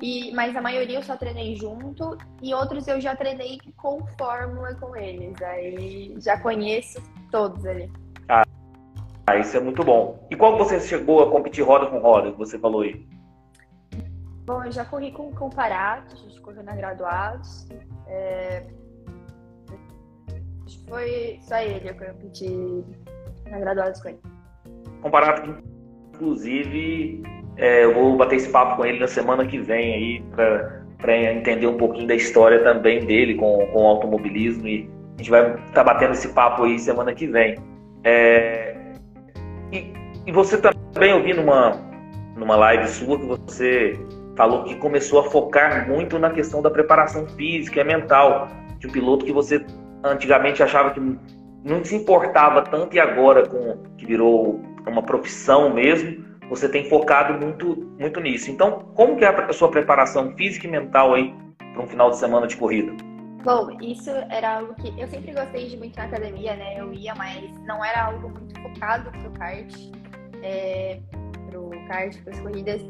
E, 0.00 0.32
mas 0.34 0.56
a 0.56 0.60
maioria 0.60 0.98
eu 0.98 1.02
só 1.02 1.16
treinei 1.16 1.54
junto 1.54 2.18
e 2.42 2.52
outros 2.52 2.88
eu 2.88 3.00
já 3.00 3.14
treinei 3.14 3.60
com 3.76 4.04
fórmula 4.18 4.74
com 4.74 4.96
eles. 4.96 5.40
Aí 5.42 6.14
já 6.18 6.38
conheço 6.40 7.00
todos 7.30 7.64
ali. 7.64 7.90
Ah, 8.28 8.42
ah 9.28 9.38
isso 9.38 9.56
é 9.56 9.60
muito 9.60 9.84
bom. 9.84 10.26
E 10.28 10.34
qual 10.34 10.58
você 10.58 10.80
chegou 10.80 11.22
a 11.22 11.30
competir 11.30 11.64
roda 11.64 11.86
com 11.86 11.98
roda, 11.98 12.32
que 12.32 12.38
você 12.38 12.58
falou 12.58 12.82
aí? 12.82 13.06
Bom, 14.44 14.64
eu 14.64 14.72
já 14.72 14.84
corri 14.84 15.12
com 15.12 15.30
comparados, 15.32 16.14
a 16.14 16.16
gente 16.16 16.40
correu 16.40 16.64
na 16.64 16.74
graduados. 16.74 17.68
É... 18.08 18.66
Acho 20.66 20.78
que 20.80 20.90
foi 20.90 21.38
só 21.42 21.58
ele 21.58 21.78
que 21.78 21.88
eu 21.88 21.94
competi 21.94 22.84
na 23.48 23.60
graduados 23.60 24.02
com 24.02 24.08
ele. 24.08 24.31
Comparato, 25.02 25.52
inclusive, 26.14 27.22
é, 27.56 27.84
eu 27.84 27.92
vou 27.92 28.16
bater 28.16 28.36
esse 28.36 28.48
papo 28.48 28.76
com 28.76 28.86
ele 28.86 29.00
na 29.00 29.08
semana 29.08 29.44
que 29.44 29.58
vem 29.58 29.94
aí 29.94 30.24
para 30.98 31.32
entender 31.32 31.66
um 31.66 31.76
pouquinho 31.76 32.06
da 32.06 32.14
história 32.14 32.62
também 32.62 33.04
dele 33.04 33.34
com, 33.34 33.66
com 33.66 33.82
o 33.82 33.86
automobilismo 33.86 34.66
e 34.68 34.88
a 35.14 35.18
gente 35.18 35.30
vai 35.30 35.54
estar 35.54 35.72
tá 35.72 35.84
batendo 35.84 36.12
esse 36.12 36.28
papo 36.28 36.62
aí 36.62 36.78
semana 36.78 37.12
que 37.12 37.26
vem. 37.26 37.56
É, 38.04 38.76
e, 39.72 39.92
e, 40.24 40.32
você 40.32 40.56
também 40.56 41.12
ouvi 41.12 41.34
numa, 41.34 41.72
numa 42.36 42.56
live 42.56 42.88
sua 42.88 43.18
que 43.18 43.26
você 43.26 43.98
falou 44.36 44.64
que 44.64 44.76
começou 44.76 45.18
a 45.20 45.24
focar 45.24 45.88
muito 45.88 46.18
na 46.18 46.30
questão 46.30 46.62
da 46.62 46.70
preparação 46.70 47.26
física 47.26 47.80
e 47.80 47.84
mental 47.84 48.48
de 48.78 48.86
um 48.86 48.90
piloto 48.90 49.24
que 49.24 49.32
você 49.32 49.64
antigamente 50.04 50.62
achava 50.62 50.90
que 50.90 51.00
não 51.64 51.84
se 51.84 51.94
importava 51.94 52.62
tanto 52.62 52.94
e 52.94 53.00
agora 53.00 53.46
com 53.46 53.78
que 53.96 54.06
virou 54.06 54.60
uma 54.90 55.02
profissão 55.02 55.72
mesmo, 55.72 56.24
você 56.48 56.68
tem 56.68 56.88
focado 56.88 57.34
muito, 57.34 57.76
muito 57.98 58.20
nisso. 58.20 58.50
Então, 58.50 58.80
como 58.94 59.16
que 59.16 59.24
é 59.24 59.28
a 59.28 59.52
sua 59.52 59.70
preparação 59.70 60.36
física 60.36 60.66
e 60.66 60.70
mental 60.70 61.14
aí 61.14 61.34
para 61.72 61.82
um 61.82 61.86
final 61.86 62.10
de 62.10 62.18
semana 62.18 62.46
de 62.46 62.56
corrida? 62.56 62.92
Bom, 63.44 63.76
isso 63.80 64.10
era 64.30 64.58
algo 64.58 64.74
que 64.74 64.88
eu 65.00 65.08
sempre 65.08 65.32
gostei 65.32 65.68
de 65.68 65.76
muito 65.76 65.96
na 65.96 66.04
academia, 66.04 66.54
né? 66.54 66.78
Eu 66.78 66.92
ia, 66.92 67.14
mas 67.14 67.50
não 67.66 67.84
era 67.84 68.04
algo 68.04 68.28
muito 68.28 68.60
focado 68.60 69.10
pro 69.10 69.30
kart, 69.32 69.74
é, 70.42 71.00
pro 71.50 71.70
kart, 71.88 72.16
para 72.22 72.32
as 72.32 72.40
corridas. 72.40 72.82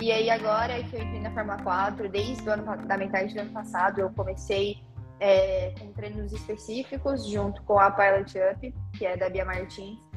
E 0.00 0.10
aí 0.10 0.30
agora 0.30 0.82
que 0.82 0.96
eu 0.96 1.02
entrei 1.02 1.20
na 1.20 1.30
Fórmula 1.30 1.58
4, 1.62 2.08
desde 2.08 2.48
o 2.48 2.52
ano, 2.52 2.86
da 2.86 2.96
metade 2.96 3.34
do 3.34 3.40
ano 3.40 3.52
passado, 3.52 4.00
eu 4.00 4.10
comecei 4.10 4.78
é, 5.20 5.74
com 5.78 5.92
treinos 5.92 6.32
específicos, 6.32 7.28
junto 7.28 7.62
com 7.62 7.78
a 7.78 7.90
Pilot 7.90 8.38
Up, 8.52 8.74
que 8.98 9.06
é 9.06 9.16
da 9.16 9.28
Bia 9.28 9.44
Martins. 9.44 10.09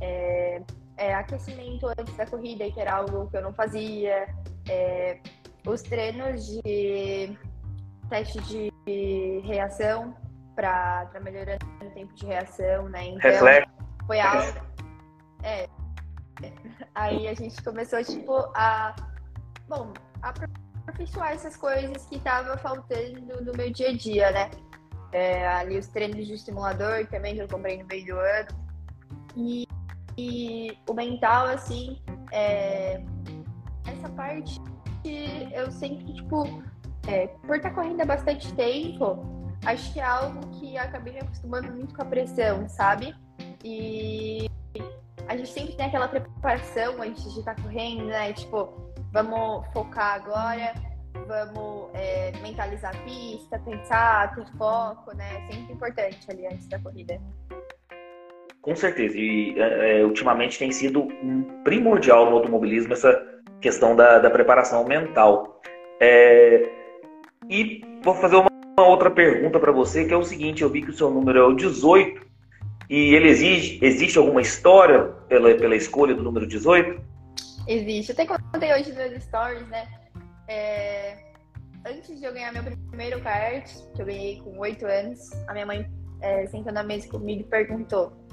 É, 0.00 0.62
é, 0.96 1.14
aquecimento 1.14 1.86
antes 1.86 2.16
da 2.16 2.26
corrida, 2.26 2.70
que 2.70 2.80
era 2.80 2.94
algo 2.96 3.28
que 3.28 3.36
eu 3.36 3.42
não 3.42 3.52
fazia. 3.52 4.28
É, 4.68 5.20
os 5.66 5.82
treinos 5.82 6.46
de 6.46 7.36
teste 8.08 8.40
de 8.40 9.40
reação 9.44 10.16
para 10.54 11.10
melhorar 11.22 11.58
o 11.82 11.90
tempo 11.90 12.14
de 12.14 12.26
reação, 12.26 12.88
né? 12.88 13.08
Então, 13.08 13.30
Reflexo. 13.30 13.72
foi 14.06 14.20
algo. 14.20 14.60
É. 15.42 15.68
Aí 16.94 17.28
a 17.28 17.34
gente 17.34 17.62
começou, 17.62 18.02
tipo, 18.02 18.34
a. 18.54 18.94
Bom, 19.68 19.92
a 20.22 20.32
aperfeiçoar 20.86 21.32
essas 21.32 21.56
coisas 21.56 22.06
que 22.06 22.20
tava 22.20 22.56
faltando 22.58 23.44
no 23.44 23.52
meu 23.52 23.70
dia 23.72 23.90
a 23.90 23.96
dia, 23.96 24.30
né? 24.30 24.50
É, 25.12 25.46
ali 25.46 25.78
os 25.78 25.88
treinos 25.88 26.26
de 26.26 26.34
estimulador 26.34 27.06
também 27.06 27.34
que 27.34 27.42
eu 27.42 27.48
comprei 27.48 27.78
no 27.78 27.86
meio 27.86 28.06
do 28.06 28.18
ano. 28.18 28.48
E, 29.36 29.66
e 30.16 30.76
o 30.88 30.94
mental, 30.94 31.46
assim, 31.46 31.98
é, 32.32 33.02
essa 33.86 34.08
parte 34.08 34.60
eu 35.52 35.70
sempre, 35.70 36.12
tipo, 36.14 36.62
é, 37.06 37.28
por 37.46 37.56
estar 37.56 37.70
tá 37.70 37.74
correndo 37.74 38.00
há 38.00 38.04
bastante 38.04 38.52
tempo, 38.54 39.24
acho 39.64 39.92
que 39.92 40.00
é 40.00 40.04
algo 40.04 40.40
que 40.58 40.76
acabei 40.76 41.14
me 41.14 41.20
acostumando 41.20 41.72
muito 41.72 41.94
com 41.94 42.02
a 42.02 42.04
pressão, 42.04 42.68
sabe? 42.68 43.14
E 43.64 44.50
a 45.28 45.36
gente 45.36 45.50
sempre 45.50 45.74
tem 45.74 45.86
aquela 45.86 46.08
preparação 46.08 47.00
antes 47.00 47.32
de 47.32 47.40
estar 47.40 47.54
tá 47.54 47.62
correndo, 47.62 48.06
né? 48.06 48.32
Tipo, 48.32 48.92
vamos 49.12 49.66
focar 49.72 50.14
agora, 50.14 50.74
vamos 51.26 51.90
é, 51.94 52.32
mentalizar 52.42 52.94
a 52.94 52.98
pista, 53.00 53.58
pensar, 53.60 54.34
ter 54.34 54.46
foco, 54.56 55.14
né? 55.14 55.46
Sempre 55.50 55.72
importante 55.72 56.30
ali 56.30 56.46
antes 56.46 56.66
da 56.68 56.78
corrida. 56.78 57.20
Com 58.66 58.74
certeza. 58.74 59.16
E 59.16 59.54
é, 59.56 60.00
é 60.00 60.04
ultimamente 60.04 60.58
tem 60.58 60.72
sido 60.72 61.06
primordial 61.62 62.28
no 62.28 62.36
automobilismo 62.36 62.92
essa 62.92 63.16
questão 63.60 63.94
da, 63.94 64.18
da 64.18 64.28
preparação 64.28 64.84
mental. 64.84 65.60
É, 66.00 66.68
e 67.48 67.80
vou 68.02 68.12
fazer 68.16 68.34
uma, 68.34 68.50
uma 68.76 68.88
outra 68.88 69.08
pergunta 69.08 69.60
para 69.60 69.70
você, 69.70 70.04
que 70.04 70.12
é 70.12 70.16
o 70.16 70.24
seguinte: 70.24 70.62
eu 70.62 70.68
vi 70.68 70.82
que 70.82 70.90
o 70.90 70.92
seu 70.92 71.08
número 71.08 71.38
é 71.38 71.44
o 71.44 71.54
18 71.54 72.26
e 72.90 73.14
ele 73.14 73.28
exige, 73.28 73.78
existe 73.80 74.18
alguma 74.18 74.42
história 74.42 75.04
pela, 75.28 75.54
pela 75.54 75.76
escolha 75.76 76.12
do 76.12 76.24
número 76.24 76.44
18? 76.44 77.00
Existe. 77.68 78.10
Eu 78.10 78.14
até 78.14 78.26
contei 78.26 78.74
hoje 78.74 78.92
nos 78.92 79.22
stories, 79.22 79.68
né? 79.68 79.86
É, 80.48 81.16
antes 81.86 82.18
de 82.18 82.24
eu 82.24 82.32
ganhar 82.32 82.52
meu 82.52 82.64
primeiro 82.88 83.20
kart, 83.20 83.64
que 83.94 84.02
eu 84.02 84.06
ganhei 84.06 84.40
com 84.40 84.58
8 84.58 84.84
anos, 84.86 85.20
a 85.46 85.52
minha 85.52 85.66
mãe 85.66 85.88
é, 86.20 86.44
na 86.72 86.82
mesa 86.82 87.08
comigo 87.08 87.44
perguntou: 87.48 88.25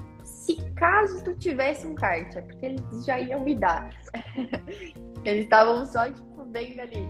se 0.44 0.56
caso 0.72 1.24
tu 1.24 1.34
tivesse 1.36 1.86
um 1.86 1.94
kart, 1.94 2.36
é 2.36 2.42
porque 2.42 2.66
eles 2.66 3.06
já 3.06 3.18
iam 3.18 3.40
me 3.40 3.54
dar. 3.54 3.88
eles 5.24 5.44
estavam 5.44 5.86
só, 5.86 6.10
tipo, 6.10 6.44
vendo 6.50 6.80
ali. 6.80 7.08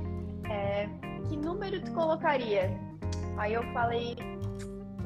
É, 0.49 0.88
que 1.29 1.37
número 1.37 1.83
tu 1.83 1.93
colocaria? 1.93 2.71
Aí 3.37 3.55
eu 3.55 3.64
falei, 3.73 4.17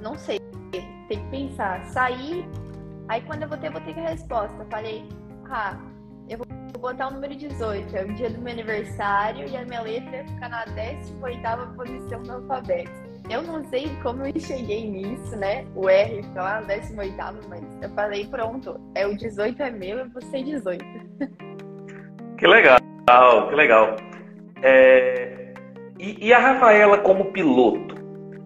não 0.02 0.14
sei, 0.18 0.38
tem 0.70 1.24
que 1.24 1.30
pensar. 1.30 1.82
Saí, 1.86 2.46
aí 3.08 3.22
quando 3.22 3.44
eu 3.44 3.48
botei, 3.48 3.70
eu 3.70 3.72
botei 3.72 3.94
a 3.94 4.10
resposta. 4.10 4.66
Falei, 4.70 5.08
ah, 5.50 5.80
eu 6.28 6.36
vou 6.36 6.46
botar 6.78 7.08
o 7.08 7.12
número 7.12 7.34
18, 7.34 7.96
é 7.96 8.04
o 8.04 8.14
dia 8.14 8.28
do 8.28 8.38
meu 8.42 8.52
aniversário 8.52 9.48
e 9.48 9.56
a 9.56 9.64
minha 9.64 9.80
letra 9.80 10.22
fica 10.28 10.48
na 10.50 10.66
18 10.66 11.74
posição 11.74 12.22
do 12.22 12.32
alfabeto. 12.32 13.07
Eu 13.30 13.42
não 13.42 13.62
sei 13.64 13.90
como 14.02 14.24
eu 14.24 14.40
cheguei 14.40 14.88
nisso, 14.88 15.36
né? 15.36 15.66
O 15.74 15.86
R 15.86 16.22
fica 16.22 16.42
lá 16.42 16.60
no 16.62 16.66
18, 16.66 17.14
mas 17.48 17.62
eu 17.82 17.90
falei, 17.90 18.26
pronto, 18.26 18.80
é 18.94 19.06
o 19.06 19.14
18 19.14 19.62
é 19.62 19.70
meu, 19.70 19.98
eu 19.98 20.08
vou 20.08 20.22
ser 20.22 20.42
18. 20.42 20.84
Que 22.38 22.46
legal, 22.46 22.78
que 23.48 23.54
legal. 23.56 23.96
É... 24.62 25.52
E, 25.98 26.28
e, 26.28 26.32
a 26.32 26.38
Rafaela 26.38 26.98
como 26.98 27.32
piloto? 27.32 27.96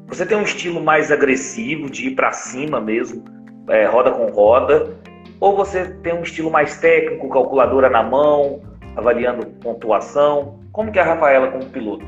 Você 0.07 0.25
tem 0.25 0.38
um 0.38 0.45
estilo 0.45 0.83
mais 0.83 1.12
agressivo, 1.12 1.90
de 1.90 2.09
ir 2.09 2.14
para 2.14 2.33
cima 2.33 2.81
mesmo, 2.81 3.23
é, 3.68 3.85
roda 3.85 4.11
com 4.11 4.29
roda? 4.29 4.97
Ou 5.38 5.55
você 5.55 5.92
tem 5.97 6.14
um 6.14 6.23
estilo 6.23 6.51
mais 6.51 6.81
técnico, 6.81 7.29
calculadora 7.29 7.90
na 7.90 8.03
mão, 8.03 8.62
avaliando 8.97 9.47
pontuação? 9.61 10.59
Como 10.73 10.90
que 10.90 10.99
é 10.99 11.03
a 11.03 11.05
Rafaela 11.05 11.51
como 11.51 11.66
piloto? 11.66 12.07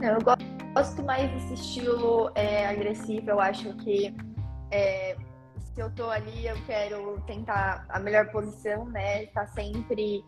Eu 0.00 0.18
gosto 0.22 0.51
mais 1.02 1.30
desse 1.30 1.54
estilo 1.54 2.30
é, 2.34 2.66
agressivo. 2.66 3.30
Eu 3.30 3.40
acho 3.40 3.74
que 3.76 4.14
é, 4.70 5.16
se 5.58 5.80
eu 5.80 5.90
tô 5.94 6.08
ali, 6.10 6.46
eu 6.46 6.56
quero 6.66 7.20
tentar 7.26 7.84
a 7.88 7.98
melhor 7.98 8.30
posição, 8.30 8.84
né? 8.86 9.26
Tá 9.26 9.46
sempre. 9.46 10.24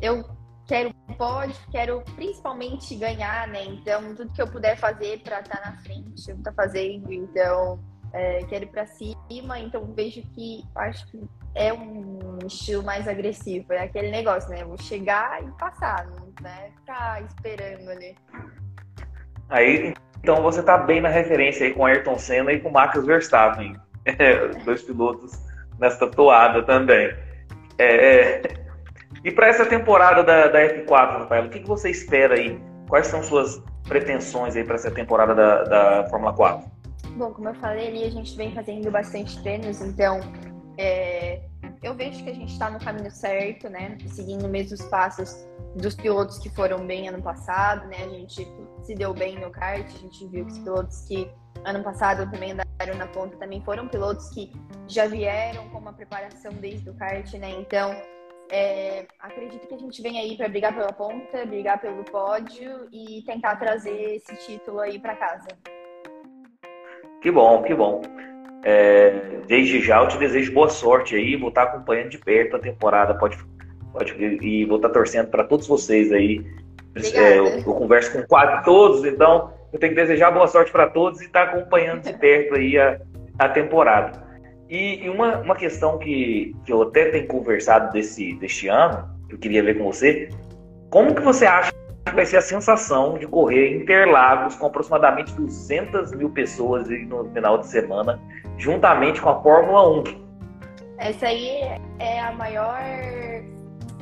Eu 0.00 0.24
quero 0.66 0.94
pode, 1.16 1.58
quero 1.70 2.02
principalmente 2.14 2.94
ganhar, 2.96 3.48
né? 3.48 3.64
Então, 3.64 4.14
tudo 4.14 4.32
que 4.32 4.42
eu 4.42 4.46
puder 4.46 4.76
fazer 4.76 5.20
para 5.22 5.40
estar 5.40 5.56
tá 5.56 5.70
na 5.70 5.78
frente, 5.78 6.30
eu 6.30 6.42
tô 6.42 6.52
fazendo. 6.52 7.12
Então, 7.12 7.82
é, 8.12 8.44
quero 8.44 8.64
ir 8.64 8.68
para 8.68 8.86
cima. 8.86 9.58
Então, 9.58 9.92
vejo 9.94 10.22
que 10.34 10.62
acho 10.74 11.06
que 11.08 11.20
é 11.54 11.72
um 11.72 12.38
estilo 12.46 12.82
mais 12.82 13.08
agressivo. 13.08 13.72
É 13.72 13.84
aquele 13.84 14.10
negócio, 14.10 14.50
né? 14.50 14.62
Eu 14.62 14.68
vou 14.68 14.78
chegar 14.78 15.42
e 15.42 15.50
passar, 15.52 16.06
né? 16.40 16.70
Ficar 16.76 17.22
esperando 17.24 17.88
ali. 17.88 18.14
Aí, 19.48 19.94
então 20.22 20.42
você 20.42 20.62
tá 20.62 20.78
bem 20.78 21.00
na 21.00 21.08
referência 21.08 21.66
aí 21.66 21.74
com 21.74 21.86
Ayrton 21.86 22.18
Senna 22.18 22.52
e 22.52 22.60
com 22.60 22.70
Max 22.70 23.04
Verstappen. 23.04 23.76
dois 24.64 24.82
pilotos 24.82 25.38
nessa 25.78 26.06
toada 26.06 26.62
também. 26.62 27.14
É, 27.78 27.84
é 27.84 28.42
e 29.24 29.30
para 29.30 29.48
essa 29.48 29.66
temporada 29.66 30.22
da, 30.22 30.48
da 30.48 30.60
F4, 30.60 31.20
Rafael, 31.20 31.46
o 31.46 31.48
que, 31.48 31.60
que 31.60 31.68
você 31.68 31.90
espera 31.90 32.34
aí? 32.34 32.60
Quais 32.88 33.06
são 33.06 33.22
suas 33.22 33.62
pretensões 33.86 34.54
aí 34.54 34.64
para 34.64 34.76
essa 34.76 34.90
temporada 34.90 35.34
da, 35.34 35.64
da 35.64 36.08
Fórmula 36.08 36.32
4? 36.32 36.70
Bom, 37.16 37.32
como 37.32 37.48
eu 37.48 37.54
falei 37.54 37.88
ali, 37.88 38.04
a 38.04 38.10
gente 38.10 38.36
vem 38.36 38.54
fazendo 38.54 38.90
bastante 38.90 39.42
treinos, 39.42 39.80
então 39.80 40.20
é, 40.76 41.40
eu 41.82 41.94
vejo 41.94 42.22
que 42.24 42.30
a 42.30 42.34
gente 42.34 42.52
está 42.52 42.70
no 42.70 42.78
caminho 42.78 43.10
certo, 43.10 43.68
né? 43.68 43.96
Seguindo 44.06 44.48
mesmo 44.48 44.74
os 44.74 44.84
passos 44.86 45.46
dos 45.76 45.94
pilotos 45.94 46.38
que 46.38 46.48
foram 46.50 46.86
bem 46.86 47.08
ano 47.08 47.22
passado, 47.22 47.86
né? 47.88 48.04
A 48.04 48.08
gente 48.08 48.46
se 48.82 48.94
deu 48.94 49.14
bem 49.14 49.38
no 49.38 49.50
kart, 49.50 49.86
a 49.86 49.98
gente 49.98 50.26
viu 50.28 50.44
que 50.44 50.52
os 50.52 50.58
pilotos 50.58 51.00
que 51.06 51.30
ano 51.64 51.82
passado 51.82 52.30
também 52.30 52.52
andaram 52.52 52.96
na 52.96 53.06
ponta 53.06 53.36
também 53.36 53.62
foram 53.62 53.88
pilotos 53.88 54.28
que 54.30 54.52
já 54.86 55.06
vieram 55.06 55.68
com 55.70 55.78
uma 55.78 55.92
preparação 55.92 56.52
desde 56.52 56.88
o 56.90 56.94
kart, 56.94 57.32
né? 57.34 57.50
Então, 57.50 57.90
é, 58.50 59.06
acredito 59.20 59.66
que 59.66 59.74
a 59.74 59.78
gente 59.78 60.00
vem 60.00 60.18
aí 60.18 60.36
para 60.36 60.48
brigar 60.48 60.74
pela 60.74 60.92
ponta, 60.92 61.44
brigar 61.44 61.80
pelo 61.80 62.02
pódio 62.04 62.88
e 62.92 63.22
tentar 63.26 63.56
trazer 63.56 64.16
esse 64.16 64.34
título 64.46 64.80
aí 64.80 64.98
para 64.98 65.16
casa. 65.16 65.48
Que 67.20 67.30
bom, 67.30 67.62
que 67.62 67.74
bom. 67.74 68.00
É, 68.64 69.40
desde 69.46 69.80
já 69.80 70.02
eu 70.02 70.08
te 70.08 70.18
desejo 70.18 70.52
boa 70.52 70.68
sorte 70.68 71.14
aí, 71.14 71.36
vou 71.36 71.48
estar 71.48 71.64
acompanhando 71.64 72.10
de 72.10 72.18
perto 72.18 72.56
a 72.56 72.58
temporada, 72.58 73.14
pode, 73.14 73.38
pode 73.92 74.14
e 74.20 74.64
vou 74.64 74.76
estar 74.76 74.88
torcendo 74.90 75.28
para 75.28 75.44
todos 75.44 75.66
vocês 75.66 76.12
aí. 76.12 76.44
É, 77.14 77.38
eu, 77.38 77.46
eu, 77.46 77.62
converso 77.62 78.12
com 78.12 78.26
quase 78.26 78.64
todos, 78.64 79.04
então 79.04 79.52
eu 79.72 79.78
tenho 79.78 79.94
que 79.94 80.00
desejar 80.00 80.32
boa 80.32 80.48
sorte 80.48 80.72
para 80.72 80.88
todos 80.88 81.20
e 81.20 81.26
estar 81.26 81.44
acompanhando 81.44 82.02
de 82.02 82.12
perto 82.18 82.56
aí 82.56 82.76
a, 82.76 83.00
a 83.38 83.48
temporada. 83.48 84.26
E, 84.68 85.04
e, 85.04 85.08
uma, 85.08 85.38
uma 85.38 85.54
questão 85.54 85.98
que, 85.98 86.54
que 86.64 86.72
eu 86.72 86.82
até 86.82 87.10
tenho 87.10 87.26
conversado 87.26 87.92
desse, 87.92 88.34
deste 88.34 88.68
ano, 88.68 89.08
que 89.28 89.34
eu 89.34 89.38
queria 89.38 89.62
ver 89.62 89.78
com 89.78 89.84
você, 89.84 90.28
como 90.90 91.14
que 91.14 91.22
você 91.22 91.46
acha 91.46 91.72
que 92.04 92.14
vai 92.14 92.26
ser 92.26 92.38
a 92.38 92.42
sensação 92.42 93.18
de 93.18 93.26
correr 93.26 93.74
Interlagos 93.76 94.56
com 94.56 94.66
aproximadamente 94.66 95.32
200 95.34 96.12
mil 96.12 96.30
pessoas 96.30 96.88
no 96.88 97.30
final 97.32 97.58
de 97.58 97.66
semana, 97.66 98.20
juntamente 98.58 99.20
com 99.20 99.30
a 99.30 99.42
Fórmula 99.42 99.88
1? 100.00 100.04
Essa 100.98 101.28
aí 101.28 101.80
é 101.98 102.20
a 102.20 102.32
maior 102.32 102.76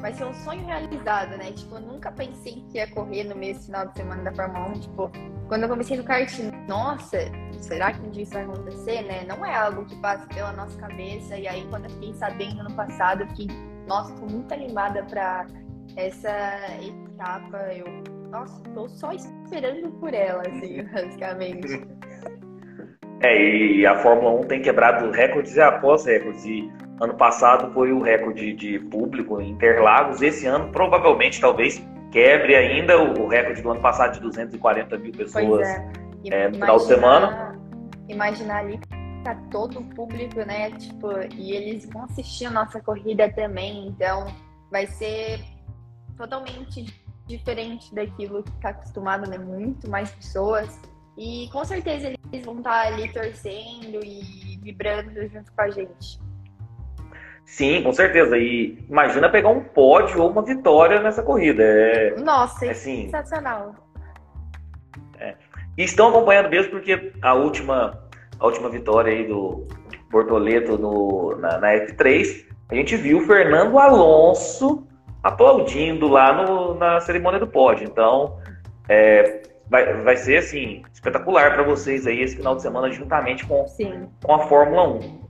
vai 0.00 0.12
ser 0.12 0.24
um 0.24 0.34
sonho 0.34 0.64
realizado, 0.64 1.36
né? 1.36 1.52
Tipo, 1.52 1.76
eu 1.76 1.80
nunca 1.80 2.12
pensei 2.12 2.64
que 2.70 2.78
ia 2.78 2.88
correr 2.90 3.24
no 3.24 3.34
mês 3.34 3.64
final 3.66 3.86
de 3.88 3.96
semana 3.96 4.22
da 4.22 4.32
Fórmula 4.32 4.68
1. 4.68 4.72
Tipo, 4.80 5.10
quando 5.48 5.64
eu 5.64 5.68
comecei 5.68 5.96
no 5.96 6.04
kart, 6.04 6.30
nossa, 6.68 7.18
será 7.60 7.92
que 7.92 8.00
um 8.00 8.10
dia 8.10 8.22
isso 8.22 8.32
vai 8.32 8.44
acontecer, 8.44 9.02
né? 9.02 9.24
Não 9.24 9.44
é 9.44 9.56
algo 9.56 9.84
que 9.84 9.96
passa 9.96 10.26
pela 10.26 10.52
nossa 10.52 10.78
cabeça. 10.78 11.36
E 11.36 11.48
aí, 11.48 11.66
quando 11.68 11.84
eu 11.84 11.90
fiquei 11.90 12.14
sabendo 12.14 12.62
no 12.64 12.72
passado, 12.74 13.22
eu 13.22 13.28
fiquei, 13.28 13.48
nossa, 13.86 14.14
tô 14.14 14.26
muito 14.26 14.52
animada 14.52 15.02
pra 15.04 15.46
essa 15.96 16.30
etapa. 16.80 17.56
Eu, 17.72 17.86
nossa, 18.30 18.60
tô 18.74 18.88
só 18.88 19.12
esperando 19.12 19.90
por 19.98 20.12
ela, 20.12 20.42
assim, 20.42 20.84
basicamente. 20.92 21.95
É, 23.26 23.76
e 23.76 23.86
a 23.86 23.96
Fórmula 23.96 24.30
1 24.40 24.44
tem 24.44 24.62
quebrado 24.62 25.10
recordes 25.10 25.56
e 25.56 25.60
após 25.60 26.04
recordes. 26.04 26.44
E 26.44 26.70
ano 27.00 27.14
passado 27.14 27.72
foi 27.72 27.92
o 27.92 28.00
recorde 28.00 28.52
de 28.52 28.78
público 28.78 29.40
em 29.40 29.50
Interlagos. 29.50 30.22
Esse 30.22 30.46
ano, 30.46 30.70
provavelmente, 30.70 31.40
talvez 31.40 31.82
quebre 32.12 32.54
ainda 32.54 32.96
o 32.98 33.26
recorde 33.26 33.62
do 33.62 33.70
ano 33.70 33.80
passado 33.80 34.14
de 34.14 34.20
240 34.20 34.98
mil 34.98 35.12
pessoas 35.12 35.66
é. 35.66 35.92
É, 36.30 36.48
no 36.48 36.54
final 36.54 36.76
de 36.76 36.84
semana. 36.84 37.58
imaginar 38.08 38.58
ali 38.58 38.80
tá 39.24 39.34
todo 39.50 39.80
o 39.80 39.84
público, 39.84 40.38
né? 40.44 40.70
Tipo, 40.70 41.10
e 41.34 41.52
eles 41.52 41.84
vão 41.86 42.04
assistir 42.04 42.46
a 42.46 42.50
nossa 42.50 42.80
corrida 42.80 43.28
também, 43.32 43.88
então 43.88 44.26
vai 44.70 44.86
ser 44.86 45.40
totalmente 46.16 46.86
diferente 47.26 47.92
daquilo 47.92 48.44
que 48.44 48.52
tá 48.60 48.68
acostumado, 48.68 49.28
né? 49.28 49.36
Muito 49.36 49.90
mais 49.90 50.10
pessoas. 50.12 50.80
E 51.16 51.48
com 51.50 51.64
certeza 51.64 52.12
eles 52.32 52.44
vão 52.44 52.58
estar 52.58 52.86
ali 52.86 53.12
torcendo 53.12 54.04
e 54.04 54.58
vibrando 54.62 55.26
junto 55.28 55.50
com 55.52 55.62
a 55.62 55.70
gente. 55.70 56.20
Sim, 57.46 57.82
com 57.82 57.92
certeza. 57.92 58.36
E 58.36 58.84
imagina 58.88 59.28
pegar 59.28 59.48
um 59.48 59.62
pódio 59.62 60.20
ou 60.20 60.30
uma 60.30 60.42
vitória 60.42 61.00
nessa 61.00 61.22
corrida. 61.22 61.62
É, 61.62 62.16
Nossa, 62.16 62.66
é 62.66 62.70
assim, 62.70 63.04
sensacional. 63.04 63.74
É. 65.18 65.34
E 65.78 65.84
estão 65.84 66.08
acompanhando 66.08 66.50
mesmo 66.50 66.72
porque 66.72 67.12
a 67.22 67.34
última, 67.34 68.02
a 68.38 68.46
última 68.46 68.68
vitória 68.68 69.12
aí 69.12 69.26
do 69.26 69.66
Bortoleto 70.10 70.76
no, 70.76 71.36
na, 71.36 71.58
na 71.58 71.68
F3, 71.68 72.44
a 72.68 72.74
gente 72.74 72.96
viu 72.96 73.18
o 73.18 73.26
Fernando 73.26 73.78
Alonso 73.78 74.86
aplaudindo 75.22 76.08
lá 76.08 76.32
no, 76.32 76.74
na 76.74 77.00
cerimônia 77.00 77.38
do 77.38 77.46
pódio. 77.46 77.86
Então, 77.86 78.38
é, 78.88 79.42
vai, 79.68 80.02
vai 80.02 80.16
ser 80.16 80.38
assim, 80.38 80.82
espetacular 80.92 81.54
para 81.54 81.62
vocês 81.62 82.06
aí 82.06 82.20
esse 82.20 82.36
final 82.36 82.56
de 82.56 82.62
semana, 82.62 82.90
juntamente 82.90 83.46
com, 83.46 83.64
com 84.22 84.34
a 84.34 84.38
Fórmula 84.46 84.88
1. 84.88 85.26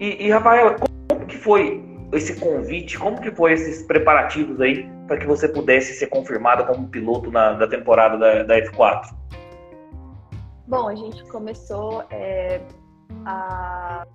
E, 0.00 0.26
e 0.26 0.30
Rafaela, 0.30 0.76
como 0.78 1.26
que 1.26 1.36
foi 1.36 1.84
esse 2.12 2.38
convite? 2.40 2.98
Como 2.98 3.20
que 3.20 3.30
foi 3.30 3.52
esses 3.52 3.82
preparativos 3.82 4.60
aí 4.60 4.88
para 5.06 5.18
que 5.18 5.26
você 5.26 5.48
pudesse 5.48 5.92
ser 5.94 6.06
confirmada 6.06 6.64
como 6.64 6.88
piloto 6.88 7.30
na, 7.30 7.52
da 7.52 7.66
temporada 7.66 8.16
da, 8.16 8.42
da 8.42 8.60
F4? 8.60 9.14
Bom, 10.66 10.88
a 10.88 10.94
gente 10.94 11.22
começou 11.24 12.04
é, 12.10 12.60
a, 13.26 14.06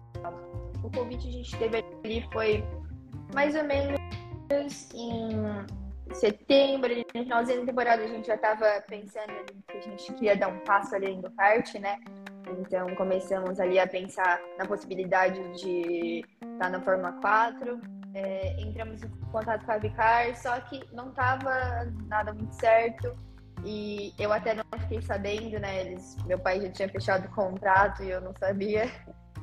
o 0.84 0.90
convite 0.90 1.28
que 1.28 1.30
a 1.30 1.32
gente 1.32 1.58
teve 1.58 1.86
ali 2.04 2.28
foi 2.34 2.64
mais 3.34 3.56
ou 3.56 3.64
menos 3.64 4.00
em 4.96 5.30
setembro, 6.16 6.90
no 6.96 7.24
finalzinho 7.24 7.62
da 7.62 7.66
temporada, 7.66 8.04
a 8.04 8.08
gente 8.08 8.28
já 8.28 8.36
estava 8.36 8.82
pensando 8.88 9.34
que 9.68 9.78
a 9.78 9.82
gente 9.82 10.14
queria 10.14 10.36
dar 10.36 10.48
um 10.48 10.60
passo 10.60 10.96
além 10.96 11.22
do 11.22 11.32
kart, 11.32 11.74
né? 11.76 11.98
Então 12.60 12.96
começamos 12.96 13.60
ali 13.60 13.80
a 13.80 13.88
pensar 13.88 14.40
na 14.58 14.66
possibilidade 14.66 15.40
de 15.62 16.24
estar 16.42 16.70
na 16.70 16.82
Fórmula 16.82 17.14
4. 17.22 17.80
É, 18.16 18.60
entramos 18.60 19.04
em 19.04 19.10
contato 19.32 19.66
com 19.66 19.72
a 19.72 19.78
Vicar, 19.78 20.36
só 20.36 20.60
que 20.62 20.82
não 20.92 21.10
estava 21.10 21.86
nada 22.08 22.34
muito 22.34 22.54
certo. 22.54 23.16
E 23.66 24.14
eu 24.18 24.32
até 24.32 24.54
não 24.54 24.64
fiquei 24.80 25.02
sabendo, 25.02 25.60
né? 25.60 25.82
Eles, 25.82 26.16
meu 26.26 26.40
pai 26.40 26.62
já 26.62 26.70
tinha 26.70 26.90
fechado 26.90 27.28
o 27.28 27.36
contrato 27.36 28.04
e 28.04 28.10
eu 28.10 28.22
não 28.22 28.34
sabia. 28.38 28.90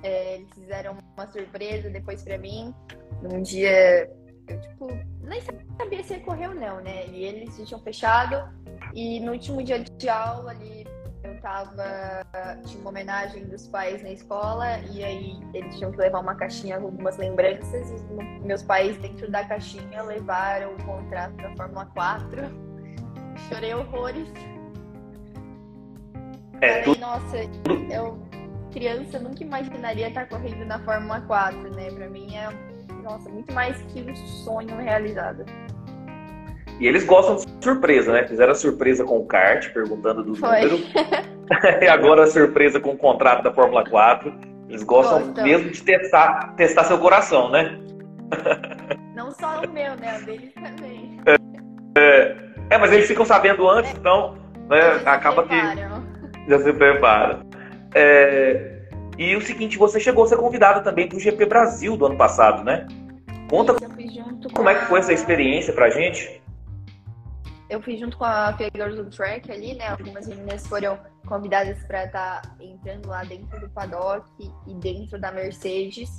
É, 0.02 0.36
eles 0.36 0.52
fizeram 0.52 0.96
uma 1.16 1.26
surpresa 1.26 1.90
depois 1.90 2.22
para 2.22 2.38
mim. 2.38 2.74
Num 3.22 3.42
dia 3.42 4.10
eu, 4.48 4.60
tipo, 4.60 4.88
nem 5.22 5.40
sabia 5.40 6.02
se 6.04 6.14
ia 6.14 6.20
correr 6.20 6.48
ou 6.48 6.54
não, 6.54 6.80
né? 6.80 7.06
E 7.06 7.24
eles 7.24 7.56
tinham 7.56 7.80
fechado. 7.80 8.48
E 8.94 9.20
no 9.20 9.32
último 9.32 9.62
dia 9.62 9.80
de 9.80 10.08
aula 10.08 10.52
ali, 10.52 10.86
eu 11.24 11.40
tava. 11.40 12.24
Tinha 12.64 12.80
uma 12.80 12.90
homenagem 12.90 13.44
dos 13.46 13.66
pais 13.66 14.02
na 14.02 14.10
escola. 14.10 14.78
E 14.92 15.02
aí 15.02 15.40
eles 15.52 15.76
tinham 15.76 15.90
que 15.90 15.98
levar 15.98 16.20
uma 16.20 16.34
caixinha 16.34 16.78
com 16.78 16.86
algumas 16.86 17.16
lembranças. 17.16 17.90
E 17.90 18.46
meus 18.46 18.62
pais, 18.62 18.96
dentro 18.98 19.30
da 19.30 19.44
caixinha, 19.44 20.02
levaram 20.02 20.74
o 20.74 20.84
contrato 20.84 21.36
da 21.36 21.54
Fórmula 21.56 21.86
4. 21.86 22.42
Chorei 23.48 23.74
horrores. 23.74 24.28
É, 26.62 26.84
Falei, 26.84 27.00
nossa, 27.00 27.36
eu, 27.92 28.18
criança, 28.72 29.18
nunca 29.18 29.42
imaginaria 29.42 30.08
estar 30.08 30.26
correndo 30.26 30.64
na 30.64 30.78
Fórmula 30.78 31.20
4, 31.20 31.74
né? 31.74 31.90
Pra 31.90 32.08
mim 32.08 32.34
é 32.34 32.48
nossa, 33.06 33.30
muito 33.30 33.52
mais 33.52 33.80
que 33.92 34.02
um 34.02 34.14
sonho 34.16 34.76
realizado. 34.76 35.44
E 36.80 36.86
eles 36.86 37.04
gostam 37.04 37.36
de 37.36 37.64
surpresa, 37.64 38.12
né? 38.12 38.26
Fizeram 38.26 38.52
a 38.52 38.54
surpresa 38.54 39.04
com 39.04 39.18
o 39.18 39.26
kart, 39.26 39.72
perguntando 39.72 40.22
do 40.24 40.32
número. 40.32 40.76
e 41.80 41.86
agora 41.86 42.24
a 42.24 42.26
surpresa 42.26 42.80
com 42.80 42.90
o 42.90 42.98
contrato 42.98 43.44
da 43.44 43.52
Fórmula 43.52 43.88
4. 43.88 44.32
Eles 44.68 44.82
gostam 44.82 45.20
Gostam. 45.20 45.44
mesmo 45.44 45.70
de 45.70 45.82
testar, 45.82 46.54
testar 46.56 46.84
seu 46.84 46.98
coração, 46.98 47.50
né? 47.50 47.78
Não 49.14 49.30
só 49.30 49.62
o 49.62 49.72
meu, 49.72 49.94
né? 49.96 50.18
O 50.20 50.26
deles 50.26 50.52
também. 50.54 51.20
É, 51.96 52.36
é, 52.70 52.78
mas 52.78 52.92
eles 52.92 53.06
ficam 53.06 53.24
sabendo 53.24 53.68
antes, 53.68 53.92
é. 53.92 53.94
então 53.96 54.36
né, 54.68 55.00
acaba 55.06 55.44
que 55.44 55.54
já 56.48 56.58
se 56.58 56.72
prepara. 56.72 57.40
É, 57.94 58.75
e 59.18 59.34
o 59.34 59.40
seguinte, 59.40 59.78
você 59.78 59.98
chegou 59.98 60.24
a 60.24 60.26
ser 60.26 60.36
convidado 60.36 60.82
também 60.82 61.08
para 61.08 61.16
o 61.16 61.20
GP 61.20 61.46
Brasil 61.46 61.96
do 61.96 62.06
ano 62.06 62.16
passado, 62.16 62.62
né? 62.62 62.86
Conta 63.48 63.74
como 64.54 64.68
é 64.68 64.74
que 64.74 64.86
foi 64.86 65.00
essa 65.00 65.12
experiência 65.12 65.72
pra 65.72 65.88
gente. 65.88 66.42
Eu 67.68 67.82
fui 67.82 67.96
junto 67.96 68.16
com 68.16 68.24
a 68.24 68.52
Figures 68.56 68.96
do 68.96 69.10
Track 69.10 69.50
ali, 69.50 69.74
né? 69.74 69.88
Algumas 69.88 70.26
meninas 70.28 70.66
foram 70.66 70.98
convidadas 71.26 71.82
para 71.84 72.04
estar 72.04 72.42
tá 72.42 72.56
entrando 72.60 73.08
lá 73.08 73.24
dentro 73.24 73.58
do 73.60 73.68
paddock 73.70 74.28
e 74.66 74.74
dentro 74.74 75.18
da 75.18 75.32
Mercedes. 75.32 76.18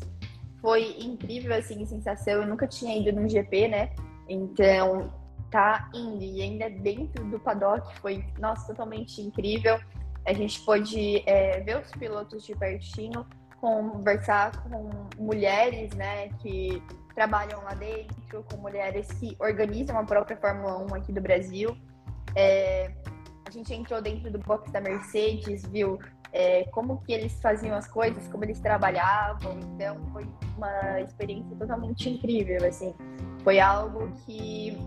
Foi 0.61 0.95
incrível, 0.99 1.55
assim, 1.55 1.83
a 1.83 1.85
sensação. 1.85 2.33
Eu 2.33 2.47
nunca 2.47 2.67
tinha 2.67 2.97
ido 2.97 3.17
num 3.17 3.29
GP, 3.29 3.67
né? 3.69 3.91
Então, 4.27 5.13
tá 5.49 5.89
indo 5.93 6.21
e 6.23 6.41
ainda 6.41 6.69
dentro 6.69 7.23
do 7.25 7.39
paddock 7.39 7.97
foi, 7.99 8.25
nossa, 8.39 8.67
totalmente 8.67 9.21
incrível. 9.21 9.79
A 10.27 10.33
gente 10.33 10.59
pôde 10.61 11.23
é, 11.25 11.61
ver 11.61 11.79
os 11.79 11.89
pilotos 11.91 12.43
de 12.45 12.53
pertinho, 12.53 13.25
conversar 13.61 14.51
com 14.63 14.91
mulheres, 15.17 15.93
né, 15.95 16.27
que 16.39 16.83
trabalham 17.15 17.63
lá 17.63 17.73
dentro, 17.73 18.43
com 18.51 18.57
mulheres 18.57 19.07
que 19.13 19.35
organizam 19.39 19.97
a 19.97 20.03
própria 20.03 20.35
Fórmula 20.37 20.77
1 20.91 20.95
aqui 20.95 21.13
do 21.13 21.21
Brasil. 21.21 21.75
É, 22.35 22.91
a 23.47 23.49
gente 23.49 23.73
entrou 23.73 24.01
dentro 24.01 24.29
do 24.29 24.37
box 24.39 24.69
da 24.69 24.81
Mercedes, 24.81 25.65
viu 25.65 25.97
é, 26.33 26.65
como 26.65 27.01
que 27.01 27.13
eles 27.13 27.39
faziam 27.41 27.75
as 27.75 27.87
coisas, 27.87 28.27
como 28.27 28.43
eles 28.43 28.59
trabalhavam. 28.59 29.57
Então 29.59 29.97
foi 30.11 30.27
uma 30.57 31.01
experiência 31.01 31.55
totalmente 31.55 32.09
incrível, 32.09 32.67
assim. 32.67 32.93
Foi 33.43 33.59
algo 33.59 34.11
que 34.25 34.77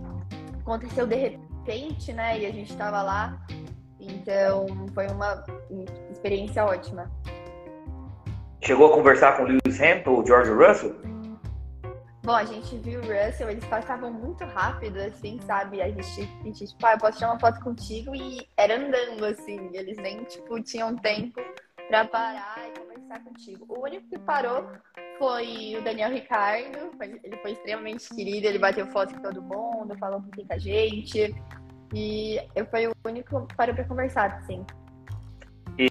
aconteceu 0.61 1.07
de 1.07 1.17
repente, 1.17 2.13
né? 2.13 2.39
E 2.39 2.47
a 2.47 2.53
gente 2.53 2.71
estava 2.71 3.03
lá 3.03 3.45
então, 4.01 4.67
foi 4.95 5.07
uma 5.09 5.45
experiência 6.11 6.65
ótima. 6.65 7.11
Chegou 8.63 8.93
a 8.93 8.95
conversar 8.95 9.37
com 9.37 9.45
o 9.45 9.47
Lewis 9.47 9.81
Hamilton, 9.81 10.21
o 10.21 10.27
George 10.27 10.51
Russell? 10.51 10.95
Bom, 12.23 12.35
a 12.35 12.45
gente 12.45 12.77
viu 12.77 13.01
o 13.01 13.03
Russell, 13.03 13.49
eles 13.49 13.65
passavam 13.65 14.13
muito 14.13 14.45
rápido, 14.45 14.99
assim, 14.99 15.41
sabe? 15.47 15.81
A 15.81 15.89
gente, 15.89 16.21
a 16.21 16.45
gente 16.45 16.67
tipo, 16.67 16.87
ah, 16.87 16.93
eu 16.93 16.99
posso 16.99 17.17
tirar 17.17 17.31
uma 17.31 17.41
foto 17.41 17.61
contigo 17.61 18.15
e 18.15 18.47
era 18.59 18.77
andando, 18.77 19.25
assim. 19.25 19.71
Eles 19.73 19.97
nem, 19.97 20.23
tipo, 20.25 20.63
tinham 20.63 20.95
tempo 20.97 21.41
pra 21.89 22.05
parar 22.05 22.69
e 22.69 22.79
conversar 22.79 23.25
contigo. 23.25 23.65
O 23.69 23.83
único 23.83 24.07
que 24.09 24.19
parou 24.19 24.67
foi 25.19 25.77
o 25.79 25.83
Daniel 25.83 26.11
Ricardo. 26.11 26.91
Ele 27.01 27.37
foi 27.39 27.53
extremamente 27.53 28.15
querido, 28.15 28.47
ele 28.47 28.59
bateu 28.59 28.87
foto 28.89 29.15
com 29.15 29.23
todo 29.23 29.43
mundo, 29.43 29.97
falou 29.99 30.21
com 30.21 30.55
a 30.55 30.59
gente. 30.59 31.35
E 31.95 32.41
eu 32.55 32.65
fui 32.67 32.87
o 32.87 32.93
único 33.05 33.47
que 33.47 33.57
parou 33.57 33.75
pra 33.75 33.85
conversar, 33.85 34.39
assim. 34.39 34.65
E, 35.79 35.89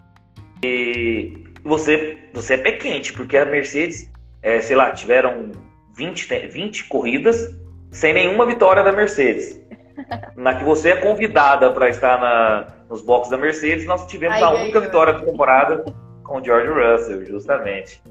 e, 0.64 1.44
você, 1.64 2.18
você 2.34 2.54
é 2.54 2.58
pé 2.58 2.74
quente, 2.74 3.14
porque 3.14 3.38
a 3.38 3.46
Mercedes, 3.46 4.10
é, 4.42 4.62
sei 4.62 4.76
lá, 4.76 4.92
tiveram 4.92 5.52
20, 5.96 6.48
20 6.48 6.86
corridas 6.86 7.56
sem 7.92 8.14
nenhuma 8.14 8.46
vitória 8.46 8.84
da 8.84 8.92
Mercedes. 8.92 9.60
Na 10.36 10.56
que 10.56 10.64
você 10.64 10.92
é 10.92 10.96
convidada 10.96 11.72
para 11.72 11.90
estar 11.90 12.20
na, 12.20 12.68
nos 12.90 13.02
boxes 13.02 13.32
da 13.32 13.38
Mercedes, 13.38 13.86
nós 13.86 14.08
tivemos 14.08 14.38
Ai, 14.38 14.44
a 14.44 14.50
única 14.52 14.80
vitória 14.80 15.14
da 15.14 15.26
temporada 15.26 15.84
com 16.24 16.40
o 16.40 16.44
George 16.44 16.70
Russell, 16.70 17.26
justamente. 17.26 18.02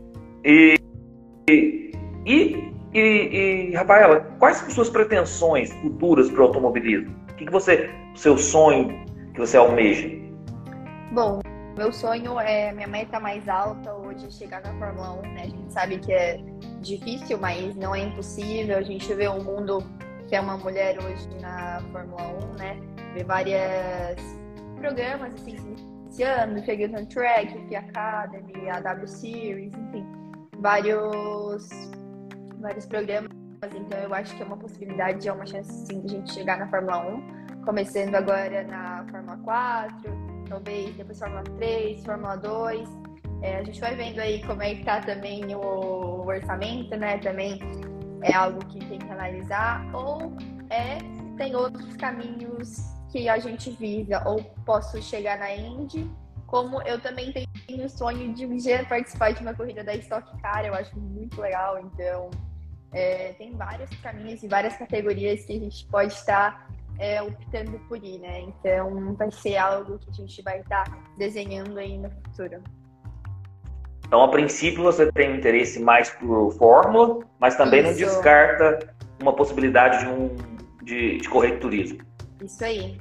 E, 0.44 0.76
e, 1.48 1.92
e, 2.26 3.00
e, 3.00 3.74
Rafaela, 3.74 4.20
quais 4.38 4.58
são 4.58 4.70
suas 4.70 4.90
pretensões 4.90 5.72
futuras 5.74 6.30
para 6.30 6.40
o 6.42 6.44
automobilismo? 6.44 7.27
Que, 7.38 7.46
que 7.46 7.52
você, 7.52 7.88
seu 8.14 8.36
sonho 8.36 9.04
que 9.32 9.40
você 9.40 9.56
almeja? 9.56 10.08
Bom, 11.12 11.40
meu 11.76 11.92
sonho 11.92 12.38
é, 12.40 12.72
minha 12.72 12.88
meta 12.88 13.20
mais 13.20 13.48
alta 13.48 13.94
hoje 13.94 14.26
é 14.26 14.30
chegar 14.30 14.62
na 14.62 14.76
Fórmula 14.78 15.12
1, 15.12 15.22
né? 15.22 15.42
A 15.42 15.48
gente 15.48 15.72
sabe 15.72 15.98
que 15.98 16.12
é 16.12 16.38
difícil, 16.80 17.38
mas 17.38 17.74
não 17.76 17.94
é 17.94 18.00
impossível. 18.00 18.76
A 18.76 18.82
gente 18.82 19.14
vê 19.14 19.28
um 19.28 19.42
mundo 19.42 19.78
que 20.28 20.34
é 20.34 20.40
uma 20.40 20.58
mulher 20.58 20.98
hoje 20.98 21.28
na 21.40 21.80
Fórmula 21.92 22.22
1, 22.22 22.58
né? 22.58 22.80
Vê 23.14 23.24
várias 23.24 24.20
programas 24.76 25.32
assim 25.34 25.56
iniciando, 26.04 26.62
Figures 26.64 26.92
on 26.92 27.06
Track, 27.06 27.52
FI 27.68 27.76
Academy, 27.76 28.68
a 28.68 28.80
W 28.80 29.08
Series, 29.08 29.72
enfim, 29.72 30.04
vários 30.58 31.68
vários 32.60 32.86
programas 32.86 33.37
então 33.66 33.98
eu 33.98 34.14
acho 34.14 34.36
que 34.36 34.42
é 34.42 34.46
uma 34.46 34.56
possibilidade, 34.56 35.28
é 35.28 35.32
uma 35.32 35.46
chance 35.46 35.86
sim 35.86 36.00
de 36.02 36.14
a 36.14 36.18
gente 36.18 36.32
chegar 36.32 36.58
na 36.58 36.68
Fórmula 36.68 36.98
1, 37.06 37.64
começando 37.64 38.14
agora 38.14 38.62
na 38.64 39.04
Fórmula 39.10 39.36
4, 39.38 40.44
talvez 40.48 40.94
depois 40.96 41.18
Fórmula 41.18 41.42
3, 41.42 42.04
Fórmula 42.04 42.36
2. 42.36 42.88
É, 43.42 43.58
a 43.58 43.64
gente 43.64 43.80
vai 43.80 43.94
vendo 43.94 44.18
aí 44.18 44.44
como 44.44 44.62
é 44.62 44.74
que 44.74 44.84
tá 44.84 45.00
também 45.00 45.54
o, 45.54 45.60
o 45.60 46.26
orçamento, 46.26 46.96
né? 46.96 47.18
Também 47.18 47.58
é 48.22 48.32
algo 48.34 48.58
que 48.66 48.80
tem 48.80 48.98
que 48.98 49.10
analisar. 49.10 49.84
Ou 49.94 50.32
é, 50.70 50.98
tem 51.36 51.54
outros 51.54 51.96
caminhos 51.96 52.78
que 53.12 53.28
a 53.28 53.38
gente 53.38 53.70
visa. 53.70 54.22
Ou 54.26 54.42
posso 54.64 55.00
chegar 55.00 55.38
na 55.38 55.54
Indy, 55.54 56.10
como 56.46 56.82
eu 56.82 57.00
também 57.00 57.32
tenho 57.32 57.84
o 57.84 57.88
sonho 57.88 58.34
de 58.34 58.46
um 58.46 58.56
dia 58.56 58.84
participar 58.86 59.32
de 59.32 59.42
uma 59.42 59.54
corrida 59.54 59.84
da 59.84 59.94
Stock 59.94 60.26
Car, 60.40 60.64
eu 60.64 60.74
acho 60.74 60.98
muito 60.98 61.40
legal. 61.40 61.78
Então, 61.78 62.30
é, 62.92 63.32
tem 63.34 63.52
vários 63.52 63.90
caminhos 64.00 64.42
e 64.42 64.48
várias 64.48 64.76
categorias 64.76 65.44
que 65.44 65.56
a 65.56 65.60
gente 65.60 65.86
pode 65.86 66.12
estar 66.12 66.68
é, 66.98 67.22
optando 67.22 67.78
por 67.88 68.02
ir, 68.02 68.18
né? 68.18 68.40
Então, 68.40 69.14
vai 69.14 69.30
ser 69.30 69.56
algo 69.56 69.98
que 69.98 70.10
a 70.10 70.12
gente 70.12 70.42
vai 70.42 70.60
estar 70.60 70.84
desenhando 71.16 71.78
aí 71.78 71.96
no 71.98 72.10
futuro. 72.10 72.62
Então, 74.06 74.22
a 74.22 74.28
princípio, 74.28 74.82
você 74.82 75.12
tem 75.12 75.32
um 75.32 75.36
interesse 75.36 75.78
mais 75.80 76.10
por 76.10 76.50
Fórmula, 76.54 77.24
mas 77.38 77.56
também 77.56 77.80
Isso. 77.80 77.90
não 77.90 77.96
descarta 77.96 78.94
uma 79.20 79.34
possibilidade 79.34 80.00
de, 80.00 80.06
um, 80.06 80.36
de, 80.82 81.18
de 81.18 81.28
correr 81.28 81.52
de 81.52 81.58
turismo. 81.58 81.98
Isso 82.42 82.64
aí. 82.64 82.98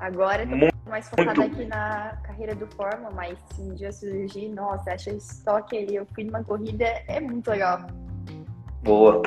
Agora, 0.00 0.44
muito, 0.46 0.74
mais 0.88 1.08
focada 1.08 1.34
muito... 1.34 1.54
aqui 1.54 1.64
na 1.66 2.16
carreira 2.24 2.54
do 2.54 2.66
Fórmula, 2.74 3.10
mas 3.14 3.38
se 3.52 3.60
um 3.60 3.74
dia 3.74 3.92
surgir, 3.92 4.48
nossa, 4.48 4.92
acho 4.92 5.10
estoque 5.10 5.76
aí, 5.76 5.94
eu 5.94 6.06
fui 6.14 6.24
numa 6.24 6.42
corrida, 6.42 6.84
é 7.06 7.20
muito 7.20 7.50
legal. 7.50 7.86
Boa. 8.84 9.22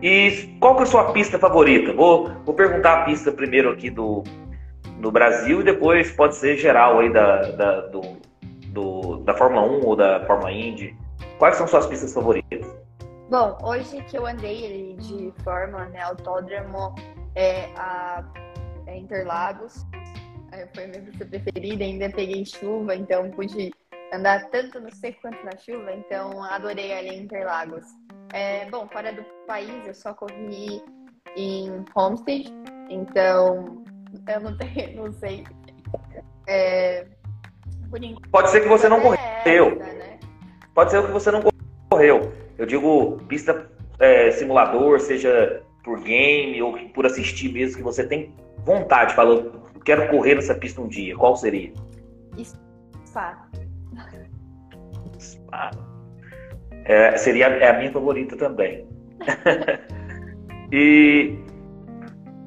E 0.00 0.56
qual 0.60 0.76
que 0.76 0.80
é 0.80 0.84
a 0.84 0.86
sua 0.86 1.12
pista 1.12 1.38
favorita? 1.38 1.92
Vou, 1.92 2.30
vou 2.44 2.54
perguntar 2.54 3.02
a 3.02 3.04
pista 3.04 3.32
primeiro 3.32 3.70
aqui 3.70 3.90
do, 3.90 4.22
do 5.00 5.10
Brasil 5.10 5.60
e 5.60 5.64
depois 5.64 6.12
pode 6.12 6.36
ser 6.36 6.56
geral 6.56 7.00
aí 7.00 7.12
da, 7.12 7.42
da, 7.50 7.80
do, 7.88 8.02
do, 8.68 9.16
da 9.18 9.34
Fórmula 9.34 9.66
1 9.66 9.84
ou 9.84 9.96
da 9.96 10.24
Fórmula 10.26 10.52
Indy. 10.52 10.96
Quais 11.38 11.56
são 11.56 11.66
suas 11.66 11.86
pistas 11.86 12.14
favoritas? 12.14 12.64
Bom, 13.28 13.58
hoje 13.64 14.00
que 14.04 14.16
eu 14.16 14.24
andei 14.24 14.94
de 15.00 15.32
Fórmula, 15.42 15.86
né, 15.86 16.00
autódromo, 16.02 16.94
é 17.34 17.64
a 17.76 18.24
é 18.86 18.96
Interlagos, 18.96 19.84
foi 20.74 20.86
minha 20.86 21.02
pista 21.02 21.26
preferida, 21.26 21.82
ainda 21.82 22.08
peguei 22.10 22.44
chuva, 22.44 22.94
então 22.94 23.28
pude 23.32 23.72
andar 24.12 24.48
tanto 24.50 24.80
no 24.80 24.94
seco 24.94 25.22
quanto 25.22 25.44
na 25.44 25.56
chuva, 25.56 25.92
então 25.92 26.42
adorei 26.44 26.92
ali 26.92 27.18
Interlagos. 27.18 27.84
É, 28.32 28.68
bom, 28.70 28.86
fora 28.88 29.12
do 29.12 29.22
país 29.46 29.86
eu 29.86 29.94
só 29.94 30.12
corri 30.14 30.82
em 31.36 31.84
Homestead, 31.94 32.52
então 32.90 33.84
eu 34.28 34.40
não 34.40 34.56
tenho, 34.56 34.96
não 35.04 35.12
sei. 35.12 35.44
É, 36.48 37.06
Pode 38.30 38.50
ser 38.50 38.60
que 38.60 38.68
você 38.68 38.88
não 38.88 39.00
correu. 39.00 39.76
né? 39.76 40.18
Pode 40.74 40.90
ser 40.90 41.04
que 41.04 41.12
você 41.12 41.30
não 41.30 41.42
correu. 41.90 42.32
Eu 42.58 42.66
digo 42.66 43.18
pista 43.28 43.70
é, 43.98 44.30
simulador, 44.32 45.00
seja 45.00 45.62
por 45.84 46.00
game 46.00 46.60
ou 46.62 46.76
por 46.90 47.06
assistir 47.06 47.52
mesmo, 47.52 47.76
que 47.76 47.82
você 47.82 48.06
tem 48.06 48.34
vontade, 48.58 49.14
falou, 49.14 49.52
quero 49.84 50.10
correr 50.10 50.34
nessa 50.34 50.54
pista 50.54 50.80
um 50.80 50.88
dia. 50.88 51.16
Qual 51.16 51.36
seria? 51.36 51.72
Spa. 53.06 53.48
Spa. 55.18 55.70
É, 56.88 57.16
seria 57.16 57.46
é 57.46 57.68
a 57.68 57.78
minha 57.78 57.92
favorita 57.92 58.36
também. 58.36 58.86
e, 60.72 61.36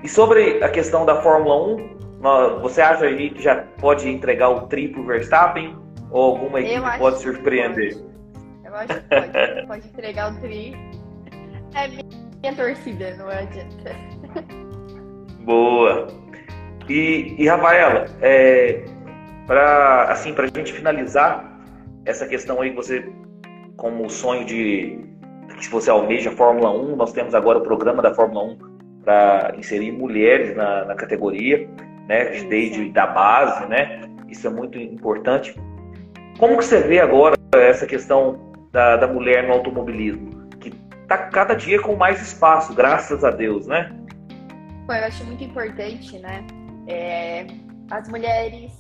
e 0.04 0.08
sobre 0.08 0.64
a 0.64 0.70
questão 0.70 1.06
da 1.06 1.22
Fórmula 1.22 1.76
1, 2.22 2.62
você 2.62 2.82
acha 2.82 3.06
aí 3.06 3.30
que 3.32 3.42
já 3.42 3.64
pode 3.80 4.10
entregar 4.10 4.50
o 4.50 4.68
triplo 4.68 5.06
Verstappen? 5.06 5.78
Ou 6.12 6.32
alguma 6.32 6.60
equipe 6.60 6.98
pode 6.98 7.20
surpreender? 7.20 7.96
Pode. 7.96 8.10
Eu 8.66 8.76
acho 8.76 8.94
que 8.96 9.10
pode. 9.10 9.68
pode 9.68 9.88
entregar 9.88 10.32
o 10.32 10.40
tri. 10.40 10.76
É 11.76 11.88
minha 11.88 12.56
torcida, 12.56 13.16
não 13.18 13.28
adianta. 13.28 13.96
Boa. 15.44 16.08
E, 16.88 17.36
e 17.38 17.48
Rafaela, 17.48 18.06
é, 18.22 18.84
para 19.46 20.12
assim, 20.12 20.34
a 20.36 20.58
gente 20.58 20.74
finalizar 20.74 21.60
essa 22.06 22.26
questão 22.26 22.62
aí 22.62 22.72
que 22.72 22.76
você 22.76 23.08
como 23.80 24.06
o 24.06 24.10
sonho 24.10 24.46
de 24.46 25.00
que 25.58 25.66
se 25.66 25.72
você 25.72 25.90
almeja 25.90 26.30
a 26.30 26.34
Fórmula 26.34 26.70
1, 26.72 26.96
nós 26.96 27.12
temos 27.12 27.34
agora 27.34 27.58
o 27.58 27.62
programa 27.62 28.02
da 28.02 28.14
Fórmula 28.14 28.44
1 28.44 28.58
para 29.04 29.54
inserir 29.58 29.92
mulheres 29.92 30.56
na, 30.56 30.86
na 30.86 30.96
categoria, 30.96 31.68
né, 32.08 32.44
desde 32.44 32.90
da 32.90 33.08
base, 33.08 33.66
né? 33.68 34.02
Isso 34.28 34.46
é 34.48 34.50
muito 34.50 34.78
importante. 34.78 35.56
Como 36.38 36.58
que 36.58 36.66
você 36.66 36.82
vê 36.82 37.00
agora 37.00 37.36
essa 37.56 37.88
questão 37.88 38.54
da, 38.72 38.98
da 38.98 39.08
mulher 39.08 39.48
no 39.48 39.54
automobilismo, 39.54 40.48
que 40.60 40.72
está 41.02 41.18
cada 41.18 41.56
dia 41.56 41.82
com 41.82 41.96
mais 41.96 42.22
espaço, 42.22 42.74
graças 42.76 43.24
a 43.24 43.32
Deus, 43.32 43.66
né? 43.66 43.92
Eu 44.88 45.06
acho 45.06 45.24
muito 45.26 45.44
importante, 45.44 46.20
né? 46.20 46.46
É, 46.88 47.48
as 47.92 48.08
mulheres 48.10 48.79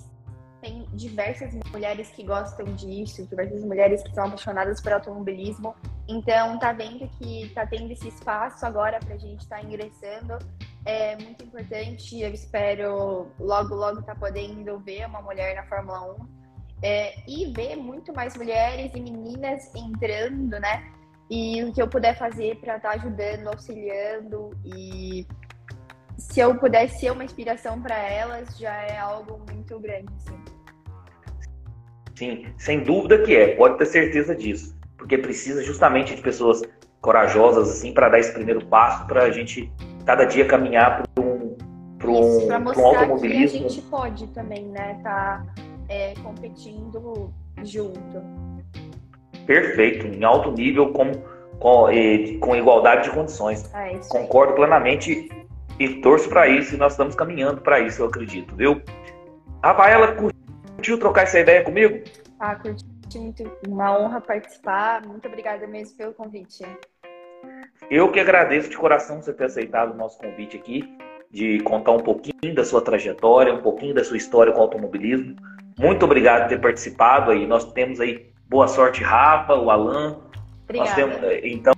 diversas 1.00 1.54
mulheres 1.72 2.10
que 2.10 2.24
gostam 2.24 2.66
disso, 2.76 3.26
diversas 3.28 3.64
mulheres 3.64 4.04
que 4.04 4.14
são 4.14 4.26
apaixonadas 4.26 4.82
por 4.82 4.92
automobilismo. 4.94 5.74
Então, 6.08 6.60
tá 6.60 6.74
vendo 6.74 7.08
que 7.18 7.50
tá 7.56 7.66
tendo 7.66 7.92
esse 7.92 8.08
espaço 8.08 8.66
agora 8.66 9.00
pra 9.00 9.18
gente 9.18 9.42
estar 9.42 9.58
tá 9.58 9.64
ingressando. 9.64 10.38
É 10.86 11.16
muito 11.16 11.44
importante. 11.44 12.20
Eu 12.20 12.32
espero 12.34 13.32
logo, 13.40 13.76
logo 13.76 14.02
tá 14.02 14.14
podendo 14.16 14.80
ver 14.80 15.06
uma 15.06 15.22
mulher 15.22 15.56
na 15.56 15.64
Fórmula 15.64 16.14
1. 16.14 16.40
É, 16.82 17.14
e 17.28 17.52
ver 17.52 17.76
muito 17.76 18.14
mais 18.14 18.38
mulheres 18.38 18.92
e 18.94 19.02
meninas 19.02 19.74
entrando, 19.76 20.60
né? 20.60 20.92
E 21.30 21.64
o 21.64 21.74
que 21.74 21.82
eu 21.82 21.88
puder 21.88 22.18
fazer 22.18 22.56
para 22.60 22.78
estar 22.78 22.90
tá 22.90 22.96
ajudando, 22.96 23.48
auxiliando 23.48 24.52
e 24.66 25.28
se 26.20 26.40
eu 26.40 26.56
puder 26.56 26.90
ser 26.90 27.12
uma 27.12 27.24
inspiração 27.24 27.82
para 27.82 27.98
elas, 27.98 28.58
já 28.58 28.74
é 28.74 28.98
algo 28.98 29.40
muito 29.50 29.80
grande, 29.80 30.12
assim. 30.18 30.59
Sim, 32.20 32.48
sem 32.58 32.82
dúvida 32.82 33.20
que 33.20 33.34
é, 33.34 33.56
pode 33.56 33.78
ter 33.78 33.86
certeza 33.86 34.36
disso. 34.36 34.76
Porque 34.98 35.18
precisa 35.18 35.64
justamente 35.64 36.14
de 36.14 36.22
pessoas 36.22 36.62
corajosas, 37.00 37.70
assim, 37.70 37.94
para 37.94 38.10
dar 38.10 38.20
esse 38.20 38.34
primeiro 38.34 38.66
passo, 38.66 39.08
para 39.08 39.24
a 39.24 39.32
gente 39.32 39.72
cada 40.06 40.26
dia 40.26 40.44
caminhar 40.44 41.04
para 41.16 41.24
um, 41.24 41.56
pra 41.98 42.10
um, 42.10 42.48
um 42.50 42.86
automobilismo. 42.86 43.60
Que 43.60 43.66
a 43.66 43.70
gente 43.70 43.82
pode 43.84 44.28
também, 44.34 44.66
né, 44.66 45.00
tá 45.02 45.46
é, 45.88 46.14
competindo 46.22 47.34
junto. 47.64 48.22
Perfeito, 49.46 50.06
em 50.06 50.22
alto 50.22 50.52
nível, 50.52 50.92
com, 50.92 51.14
com, 51.58 51.86
com 52.42 52.54
igualdade 52.54 53.06
de 53.06 53.12
condições. 53.12 53.74
É 53.74 53.98
Concordo 54.10 54.56
plenamente 54.56 55.30
e 55.80 55.88
torço 56.02 56.28
para 56.28 56.50
isso, 56.50 56.76
e 56.76 56.78
nós 56.78 56.92
estamos 56.92 57.16
caminhando 57.16 57.62
para 57.62 57.80
isso, 57.80 58.02
eu 58.02 58.08
acredito, 58.08 58.54
viu? 58.58 58.82
Rafaela, 59.64 60.18
curtiu 60.80 60.98
trocar 60.98 61.24
essa 61.24 61.40
ideia 61.40 61.62
comigo? 61.62 62.02
Ah, 62.40 62.56
curti 62.56 62.86
muito. 63.18 63.52
Uma 63.68 64.00
honra 64.00 64.22
participar. 64.22 65.06
Muito 65.06 65.28
obrigada 65.28 65.68
mesmo 65.68 65.98
pelo 65.98 66.14
convite. 66.14 66.66
Eu 67.92 68.10
que 68.12 68.20
agradeço 68.20 68.70
de 68.70 68.78
coração 68.78 69.22
você 69.22 69.34
ter 69.34 69.46
aceitado 69.46 69.92
o 69.92 69.98
nosso 69.98 70.18
convite 70.18 70.56
aqui, 70.56 70.98
de 71.30 71.60
contar 71.62 71.92
um 71.92 72.00
pouquinho 72.00 72.56
da 72.56 72.64
sua 72.64 72.82
trajetória, 72.82 73.54
um 73.54 73.62
pouquinho 73.62 73.94
da 73.94 74.04
sua 74.06 74.16
história 74.16 74.54
com 74.54 74.60
o 74.60 74.64
automobilismo. 74.64 75.36
Muito 75.78 76.06
obrigado 76.06 76.44
por 76.44 76.50
ter 76.50 76.62
participado 76.62 77.32
aí. 77.32 77.46
Nós 77.46 77.72
temos 77.74 78.00
aí 78.00 78.32
boa 78.48 78.68
sorte, 78.68 79.04
Rafa, 79.04 79.56
o 79.56 79.70
Alan. 79.70 80.18
Obrigada. 80.64 80.96
Temos, 80.96 81.18
então, 81.44 81.74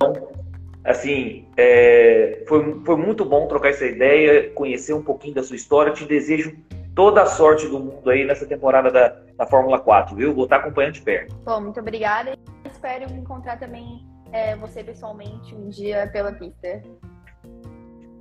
Assim, 0.84 1.46
é, 1.58 2.44
foi, 2.48 2.82
foi 2.84 2.96
muito 2.98 3.24
bom 3.24 3.48
trocar 3.48 3.70
essa 3.70 3.86
ideia, 3.86 4.50
conhecer 4.50 4.94
um 4.94 5.04
pouquinho 5.04 5.36
da 5.36 5.44
sua 5.44 5.56
história. 5.56 5.94
Te 5.94 6.06
desejo 6.06 6.58
toda 6.96 7.24
a 7.24 7.26
sorte 7.26 7.68
do 7.68 7.80
mundo 7.80 8.10
aí 8.10 8.26
nessa 8.26 8.46
temporada 8.46 8.92
da, 8.92 9.16
da 9.38 9.46
Fórmula 9.46 9.80
4, 9.80 10.16
viu? 10.16 10.34
Vou 10.34 10.46
estar 10.46 10.58
acompanhando 10.58 10.94
de 10.94 11.02
perto. 11.02 11.36
Bom, 11.44 11.62
muito 11.62 11.80
obrigada. 11.80 12.34
Espero 12.66 13.12
encontrar 13.12 13.58
também 13.58 14.06
é, 14.32 14.56
você 14.56 14.84
pessoalmente 14.84 15.54
um 15.56 15.70
dia 15.70 16.10
pela 16.12 16.32
pista. 16.32 16.82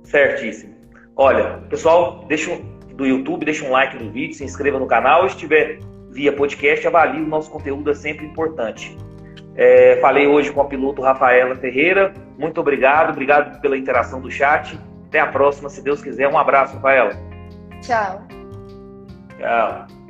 Certíssimo. 0.03 0.75
Olha, 1.15 1.59
pessoal, 1.69 2.25
deixa 2.27 2.51
um, 2.51 2.79
do 2.95 3.05
YouTube, 3.05 3.45
deixa 3.45 3.65
um 3.65 3.71
like 3.71 4.01
no 4.01 4.11
vídeo, 4.11 4.35
se 4.35 4.43
inscreva 4.43 4.79
no 4.79 4.87
canal. 4.87 5.27
Se 5.27 5.35
estiver 5.35 5.79
via 6.09 6.33
podcast, 6.33 6.85
avalie 6.85 7.21
o 7.21 7.27
nosso 7.27 7.49
conteúdo, 7.51 7.89
é 7.91 7.93
sempre 7.93 8.25
importante. 8.25 8.97
É, 9.55 9.97
falei 10.01 10.27
hoje 10.27 10.51
com 10.51 10.61
a 10.61 10.65
piloto 10.65 11.01
Rafaela 11.01 11.55
Ferreira. 11.55 12.13
Muito 12.37 12.59
obrigado, 12.59 13.11
obrigado 13.11 13.59
pela 13.61 13.77
interação 13.77 14.21
do 14.21 14.31
chat. 14.31 14.79
Até 15.07 15.19
a 15.19 15.27
próxima, 15.27 15.69
se 15.69 15.81
Deus 15.83 16.01
quiser. 16.01 16.27
Um 16.27 16.37
abraço, 16.37 16.75
Rafaela. 16.75 17.11
Tchau. 17.81 18.40
Tchau. 19.41 20.00